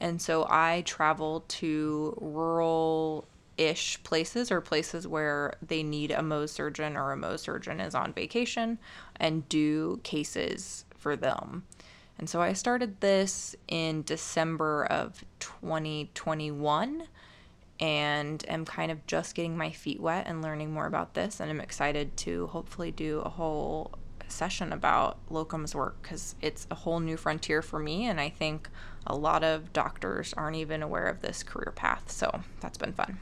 And 0.00 0.20
so 0.20 0.46
I 0.50 0.82
travel 0.84 1.44
to 1.46 2.18
rural 2.20 3.24
ish 3.56 4.02
places 4.02 4.50
or 4.50 4.60
places 4.60 5.06
where 5.06 5.54
they 5.66 5.84
need 5.84 6.10
a 6.10 6.16
Mohs 6.16 6.48
surgeon 6.48 6.96
or 6.96 7.12
a 7.12 7.16
Mohs 7.16 7.40
surgeon 7.40 7.80
is 7.80 7.94
on 7.94 8.12
vacation 8.12 8.78
and 9.16 9.48
do 9.48 10.00
cases 10.02 10.84
for 10.96 11.14
them. 11.14 11.64
And 12.18 12.28
so 12.28 12.40
I 12.40 12.52
started 12.52 13.00
this 13.00 13.54
in 13.68 14.02
December 14.02 14.86
of 14.86 15.24
2021 15.40 17.04
and 17.80 18.44
am 18.48 18.64
kind 18.64 18.92
of 18.92 19.06
just 19.06 19.34
getting 19.34 19.56
my 19.56 19.70
feet 19.70 20.00
wet 20.00 20.26
and 20.26 20.42
learning 20.42 20.72
more 20.72 20.86
about 20.86 21.14
this. 21.14 21.40
And 21.40 21.50
I'm 21.50 21.60
excited 21.60 22.16
to 22.18 22.46
hopefully 22.48 22.90
do 22.90 23.20
a 23.20 23.28
whole 23.28 23.92
session 24.28 24.72
about 24.72 25.18
locums 25.30 25.74
work 25.74 26.00
because 26.02 26.34
it's 26.40 26.66
a 26.70 26.74
whole 26.74 27.00
new 27.00 27.16
frontier 27.16 27.62
for 27.62 27.78
me. 27.78 28.06
And 28.06 28.20
I 28.20 28.28
think 28.28 28.68
a 29.06 29.14
lot 29.14 29.44
of 29.44 29.72
doctors 29.72 30.32
aren't 30.34 30.56
even 30.56 30.82
aware 30.82 31.06
of 31.06 31.20
this 31.20 31.42
career 31.42 31.72
path. 31.74 32.10
So 32.10 32.42
that's 32.60 32.78
been 32.78 32.92
fun. 32.92 33.18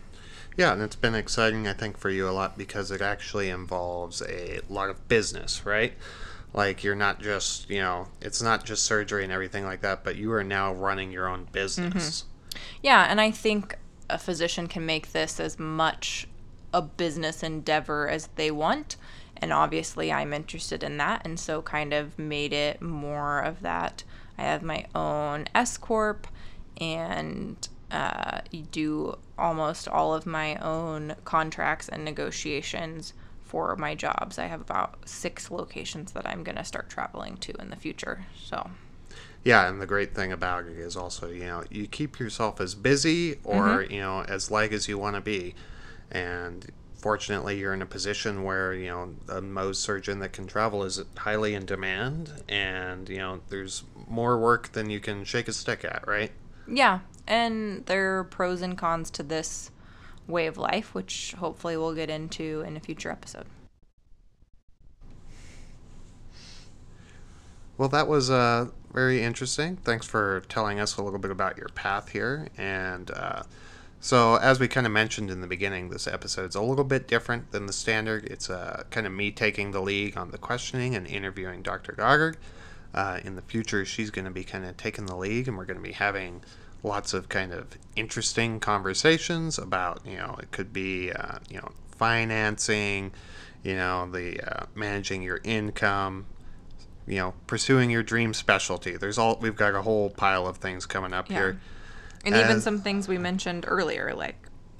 Yeah, 0.56 0.72
and 0.72 0.82
it's 0.82 0.96
been 0.96 1.14
exciting, 1.14 1.66
I 1.68 1.72
think, 1.72 1.96
for 1.96 2.10
you 2.10 2.28
a 2.28 2.32
lot 2.32 2.58
because 2.58 2.90
it 2.90 3.00
actually 3.00 3.48
involves 3.48 4.20
a 4.22 4.60
lot 4.68 4.90
of 4.90 5.08
business, 5.08 5.64
right? 5.64 5.94
Like 6.52 6.82
you're 6.82 6.96
not 6.96 7.20
just, 7.20 7.70
you 7.70 7.78
know, 7.78 8.08
it's 8.20 8.42
not 8.42 8.64
just 8.64 8.82
surgery 8.82 9.22
and 9.22 9.32
everything 9.32 9.64
like 9.64 9.80
that, 9.82 10.02
but 10.04 10.16
you 10.16 10.32
are 10.32 10.44
now 10.44 10.72
running 10.72 11.12
your 11.12 11.28
own 11.28 11.46
business. 11.52 12.24
Mm-hmm. 12.24 12.58
Yeah, 12.82 13.06
and 13.08 13.20
I 13.20 13.30
think 13.30 13.76
a 14.12 14.18
physician 14.18 14.66
can 14.66 14.84
make 14.86 15.12
this 15.12 15.40
as 15.40 15.58
much 15.58 16.28
a 16.72 16.82
business 16.82 17.42
endeavor 17.42 18.08
as 18.08 18.28
they 18.36 18.50
want. 18.50 18.96
And 19.36 19.52
obviously, 19.52 20.12
I'm 20.12 20.32
interested 20.32 20.82
in 20.82 20.98
that, 20.98 21.22
and 21.24 21.40
so 21.40 21.62
kind 21.62 21.94
of 21.94 22.18
made 22.18 22.52
it 22.52 22.82
more 22.82 23.40
of 23.40 23.62
that. 23.62 24.04
I 24.36 24.42
have 24.42 24.62
my 24.62 24.84
own 24.94 25.46
S 25.54 25.78
corp, 25.78 26.26
and 26.78 27.68
uh, 27.90 28.40
do 28.70 29.16
almost 29.38 29.88
all 29.88 30.14
of 30.14 30.26
my 30.26 30.56
own 30.56 31.14
contracts 31.24 31.88
and 31.88 32.04
negotiations 32.04 33.14
for 33.40 33.74
my 33.76 33.94
jobs. 33.94 34.38
I 34.38 34.46
have 34.46 34.60
about 34.60 35.08
six 35.08 35.50
locations 35.50 36.12
that 36.12 36.26
I'm 36.26 36.44
going 36.44 36.56
to 36.56 36.64
start 36.64 36.88
traveling 36.88 37.36
to 37.38 37.52
in 37.60 37.70
the 37.70 37.76
future. 37.76 38.26
So. 38.38 38.70
Yeah, 39.42 39.68
and 39.68 39.81
the 39.81 39.87
great 39.87 40.14
thing 40.14 40.33
about 40.33 40.66
it 40.66 40.76
is 40.76 40.96
also, 40.96 41.29
you 41.29 41.44
know, 41.44 41.64
you 41.70 41.87
keep 41.87 42.18
yourself 42.18 42.61
as 42.61 42.74
busy 42.74 43.38
or, 43.42 43.83
mm-hmm. 43.83 43.92
you 43.92 44.00
know, 44.00 44.22
as 44.29 44.50
leg 44.50 44.72
as 44.72 44.87
you 44.87 44.98
want 44.98 45.16
to 45.16 45.22
be. 45.22 45.55
And 46.11 46.70
fortunately, 46.94 47.59
you're 47.59 47.72
in 47.72 47.81
a 47.81 47.87
position 47.87 48.44
where, 48.44 48.74
you 48.74 48.88
know, 48.88 49.14
a 49.29 49.40
Mohs 49.40 49.76
surgeon 49.76 50.18
that 50.18 50.35
can 50.35 50.46
travel 50.46 50.85
is 50.85 51.03
highly 51.16 51.55
in 51.55 51.64
demand. 51.64 52.42
And, 52.50 53.09
you 53.09 53.16
know, 53.16 53.40
there's 53.48 53.85
more 54.07 54.38
work 54.38 54.72
than 54.72 54.90
you 54.90 55.00
can 55.00 55.24
shake 55.24 55.48
a 55.48 55.55
stick 55.55 55.87
at, 55.87 56.07
right? 56.07 56.33
Yeah. 56.68 57.00
And 57.26 57.87
there 57.87 58.18
are 58.18 58.24
pros 58.24 58.61
and 58.61 58.76
cons 58.76 59.11
to 59.12 59.22
this 59.22 59.70
way 60.26 60.46
of 60.46 60.59
life, 60.59 60.94
which 60.94 61.35
hopefully 61.38 61.79
we'll 61.79 61.94
get 61.94 62.11
into 62.11 62.61
in 62.61 62.76
a 62.76 62.81
future 62.81 63.11
episode. 63.11 63.46
Well, 67.79 67.88
that 67.88 68.07
was 68.07 68.31
uh, 68.31 68.68
very 68.92 69.22
interesting. 69.22 69.76
Thanks 69.76 70.07
for 70.07 70.42
telling 70.48 70.81
us 70.81 70.96
a 70.96 71.03
little 71.03 71.18
bit 71.18 71.31
about 71.31 71.57
your 71.57 71.68
path 71.68 72.11
here. 72.11 72.48
And 72.57 73.11
uh, 73.11 73.42
So, 74.03 74.37
as 74.37 74.59
we 74.59 74.66
kind 74.66 74.87
of 74.87 74.92
mentioned 74.92 75.31
in 75.31 75.42
the 75.42 75.46
beginning, 75.46 75.90
this 75.90 76.07
episode's 76.07 76.57
a 76.57 76.62
little 76.62 76.85
bit 76.85 77.07
different 77.07 77.53
than 77.53 77.66
the 77.66 77.72
standard. 77.72 78.24
It's 78.24 78.48
uh, 78.48 78.85
kind 78.90 79.07
of 79.07 79.12
me 79.12 79.31
taking 79.31 79.72
the 79.72 79.81
lead 79.81 80.16
on 80.16 80.31
the 80.31 80.38
questioning 80.38 80.94
and 80.96 81.07
interviewing 81.07 81.62
Dr. 81.62 81.92
Goddard. 81.92 82.38
Uh, 82.94 83.20
in 83.22 83.37
the 83.37 83.42
future, 83.42 83.85
she's 83.85 84.11
going 84.11 84.24
to 84.24 84.31
be 84.31 84.42
kind 84.42 84.64
of 84.64 84.76
taking 84.79 85.05
the 85.07 85.14
lead, 85.14 85.48
and 85.48 85.59
we're 85.59 85.66
going 85.66 85.76
to 85.76 85.83
be 85.83 85.92
having 85.92 86.42
lots 86.83 87.12
of 87.12 87.29
kind 87.29 87.53
of 87.53 87.76
interesting 87.94 88.59
conversations 88.59 89.59
about, 89.59 90.00
you 90.05 90.16
know, 90.16 90.35
it 90.40 90.50
could 90.50 90.72
be, 90.72 91.12
uh, 91.12 91.38
you 91.50 91.59
know, 91.59 91.70
financing, 91.90 93.12
you 93.62 93.76
know, 93.76 94.11
the 94.11 94.40
uh, 94.40 94.64
managing 94.74 95.22
your 95.22 95.40
income, 95.44 96.24
you 97.10 97.16
know, 97.16 97.34
pursuing 97.48 97.90
your 97.90 98.04
dream 98.04 98.32
specialty. 98.32 98.96
There's 98.96 99.18
all 99.18 99.36
we've 99.40 99.56
got 99.56 99.74
a 99.74 99.82
whole 99.82 100.10
pile 100.10 100.46
of 100.46 100.58
things 100.58 100.86
coming 100.86 101.12
up 101.12 101.28
Yeah. 101.28 101.36
here. 101.36 101.60
And 102.24 102.36
even 102.36 102.60
some 102.60 102.80
things 102.80 103.08
we 103.08 103.18
mentioned 103.18 103.64
earlier, 103.66 104.14
like 104.14 104.36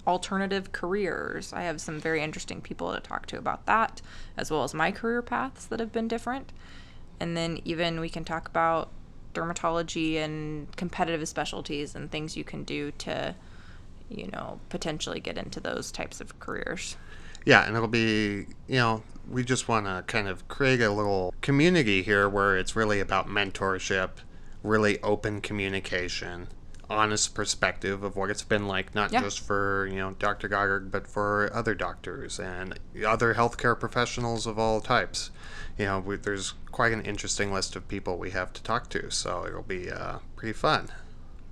alternative 0.07 0.71
careers. 0.73 1.53
I 1.53 1.63
have 1.63 1.81
some 1.81 1.99
very 1.99 2.23
interesting 2.23 2.61
people 2.61 2.93
to 2.95 3.01
talk 3.01 3.27
to 3.27 3.39
about 3.39 3.67
that, 3.67 4.01
as 4.37 4.51
well 4.51 4.63
as 4.63 4.73
my 4.75 4.93
career 4.93 5.23
paths 5.23 5.67
that 5.67 5.81
have 5.81 5.91
been 5.91 6.07
different. 6.07 6.53
And 7.19 7.37
then 7.37 7.59
even 7.65 7.99
we 7.99 8.09
can 8.09 8.25
talk 8.25 8.47
about 8.49 8.91
dermatology 9.35 10.17
and 10.17 10.75
competitive 10.77 11.27
specialties 11.29 11.95
and 11.95 12.11
things 12.11 12.37
you 12.37 12.45
can 12.45 12.63
do 12.63 12.93
to, 12.93 13.35
you 14.09 14.29
know, 14.29 14.61
potentially 14.69 15.19
get 15.21 15.37
into 15.37 15.61
those 15.61 15.91
types 15.91 16.21
of 16.21 16.39
careers. 16.39 16.97
Yeah, 17.45 17.67
and 17.67 17.75
it'll 17.77 17.89
be, 17.89 18.47
you 18.69 18.77
know, 18.77 19.03
we 19.29 19.45
just 19.45 19.69
want 19.69 19.87
to 19.87 20.03
kind 20.07 20.29
of 20.29 20.47
create 20.49 20.81
a 20.81 20.91
little 20.91 21.33
community 21.41 22.03
here 22.03 22.29
where 22.29 22.57
it's 22.57 22.75
really 22.77 23.01
about 23.01 23.29
mentorship, 23.29 24.11
really 24.63 25.01
open 25.03 25.41
communication, 25.41 26.49
honest 26.89 27.35
perspective 27.35 28.03
of 28.03 28.17
what 28.17 28.31
it's 28.31 28.43
been 28.43 28.67
like, 28.67 28.95
not 28.95 29.13
Yeah. 29.13 29.21
just 29.23 29.41
for, 29.41 29.87
you 29.91 29.97
know, 29.97 30.13
Dr. 30.19 30.49
Goddard, 30.49 30.91
but 30.91 31.07
for 31.07 31.49
other 31.55 31.75
doctors 31.75 32.39
and 32.41 32.79
other 33.07 33.35
healthcare 33.35 33.79
professionals 33.79 34.47
of 34.47 34.59
all 34.59 34.81
types. 34.81 35.31
You 35.79 35.87
know, 35.87 35.99
we, 36.01 36.17
there's 36.17 36.55
quite 36.73 36.93
an 36.93 37.03
interesting 37.03 37.53
list 37.53 37.77
of 37.77 37.87
people 37.89 38.19
we 38.19 38.31
have 38.31 38.53
to 38.55 38.63
talk 38.63 38.91
to, 38.91 39.11
so 39.11 39.47
it'll 39.47 39.63
be 39.63 39.91
uh, 39.91 40.19
pretty 40.37 40.53
fun. 40.53 40.89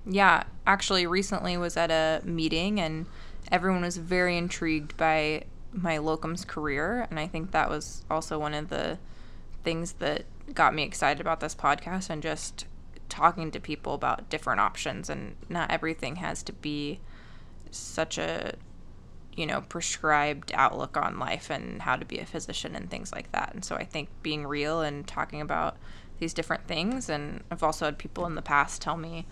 Yeah, 0.05 0.43
actually, 0.67 1.07
recently 1.07 1.55
was 1.57 1.77
at 1.77 1.89
a 1.91 2.21
meeting 2.25 2.79
and 2.79 3.05
everyone 3.51 3.81
was 3.81 3.97
very 3.97 4.37
intrigued 4.37 4.97
by 4.97 5.43
my 5.71 5.97
locums 5.97 6.45
career, 6.45 7.07
and 7.09 7.19
I 7.19 7.27
think 7.27 7.51
that 7.51 7.69
was 7.69 8.03
also 8.09 8.39
one 8.39 8.53
of 8.53 8.69
the 8.69 8.97
things 9.63 9.93
that 9.93 10.25
got 10.53 10.73
me 10.73 10.83
excited 10.83 11.21
about 11.21 11.39
this 11.39 11.55
podcast 11.55 12.09
and 12.09 12.23
just 12.23 12.65
talking 13.07 13.51
to 13.51 13.59
people 13.59 13.93
about 13.93 14.29
different 14.29 14.59
options 14.59 15.09
and 15.09 15.35
not 15.49 15.69
everything 15.71 16.17
has 16.17 16.43
to 16.43 16.53
be 16.53 16.99
such 17.71 18.17
a 18.17 18.53
you 19.35 19.45
know 19.45 19.61
prescribed 19.61 20.51
outlook 20.53 20.97
on 20.97 21.19
life 21.19 21.49
and 21.49 21.81
how 21.81 21.95
to 21.95 22.05
be 22.05 22.19
a 22.19 22.25
physician 22.25 22.75
and 22.75 22.89
things 22.89 23.11
like 23.11 23.31
that. 23.31 23.51
And 23.53 23.63
so 23.63 23.75
i 23.75 23.83
think 23.83 24.09
being 24.21 24.45
real 24.45 24.81
and 24.81 25.07
talking 25.07 25.41
about 25.41 25.77
these 26.19 26.33
different 26.33 26.67
things 26.67 27.09
and 27.09 27.43
i've 27.49 27.63
also 27.63 27.85
had 27.85 27.97
people 27.97 28.25
in 28.25 28.35
the 28.35 28.41
past 28.41 28.81
tell 28.81 28.97
me 28.97 29.25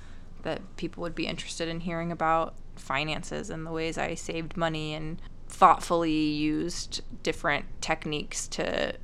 that 0.44 0.62
people 0.78 1.02
would 1.02 1.16
be 1.16 1.28
interested 1.28 1.68
in 1.68 1.82
hearing 1.82 2.12
about 2.12 2.56
finances 2.76 3.50
and 3.50 3.66
the 3.66 3.72
ways 3.72 3.98
i 3.98 4.14
saved 4.14 4.56
money 4.56 4.94
and 4.94 5.22
thoughtfully 5.48 6.12
used 6.12 7.02
different 7.24 7.66
techniques 7.82 8.48
to 8.50 8.96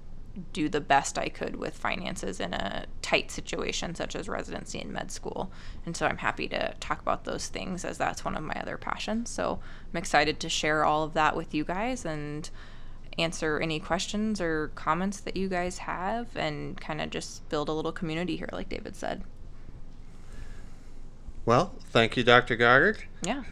do 0.52 0.68
the 0.68 0.82
best 0.82 1.18
I 1.18 1.30
could 1.30 1.56
with 1.56 1.78
finances 1.78 2.40
in 2.40 2.54
a 2.54 2.86
tight 3.02 3.30
situation 3.30 3.94
such 3.94 4.16
as 4.16 4.28
residency 4.28 4.80
and 4.80 4.92
med 4.92 5.12
school. 5.12 5.52
And 5.86 5.96
so 5.96 6.08
I'm 6.08 6.18
happy 6.18 6.48
to 6.48 6.74
talk 6.80 7.02
about 7.02 7.24
those 7.24 7.48
things 7.48 7.86
as 7.86 7.98
that's 7.98 8.26
one 8.26 8.36
of 8.36 8.44
my 8.44 8.56
other 8.56 8.78
passions. 8.78 9.30
So 9.30 9.60
I'm 9.92 9.98
excited 9.98 10.40
to 10.40 10.50
share 10.50 10.84
all 10.84 11.04
of 11.04 11.14
that 11.14 11.36
with 11.36 11.54
you 11.54 11.64
guys 11.64 12.04
and 12.04 12.50
answer 13.20 13.60
any 13.60 13.80
questions 13.80 14.42
or 14.42 14.72
comments 14.74 15.20
that 15.22 15.38
you 15.38 15.48
guys 15.48 15.78
have 15.80 16.36
and 16.36 16.80
kind 16.82 17.00
of 17.00 17.12
just 17.12 17.48
build 17.50 17.70
a 17.70 17.74
little 17.74 17.92
community 17.92 18.36
here, 18.36 18.50
like 18.52 18.70
David 18.70 18.96
said. 18.96 19.24
Well, 21.46 21.76
thank 21.92 22.18
you, 22.18 22.24
Dr. 22.24 22.56
Goddard. 22.56 23.04
Yeah. 23.22 23.44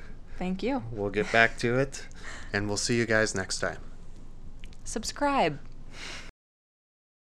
Thank 0.41 0.63
you. 0.63 0.81
We'll 0.91 1.11
get 1.11 1.31
back 1.31 1.59
to 1.59 1.77
it, 1.77 2.07
and 2.51 2.67
we'll 2.67 2.75
see 2.75 2.97
you 2.97 3.05
guys 3.05 3.35
next 3.35 3.59
time. 3.59 3.77
Subscribe. 4.83 5.59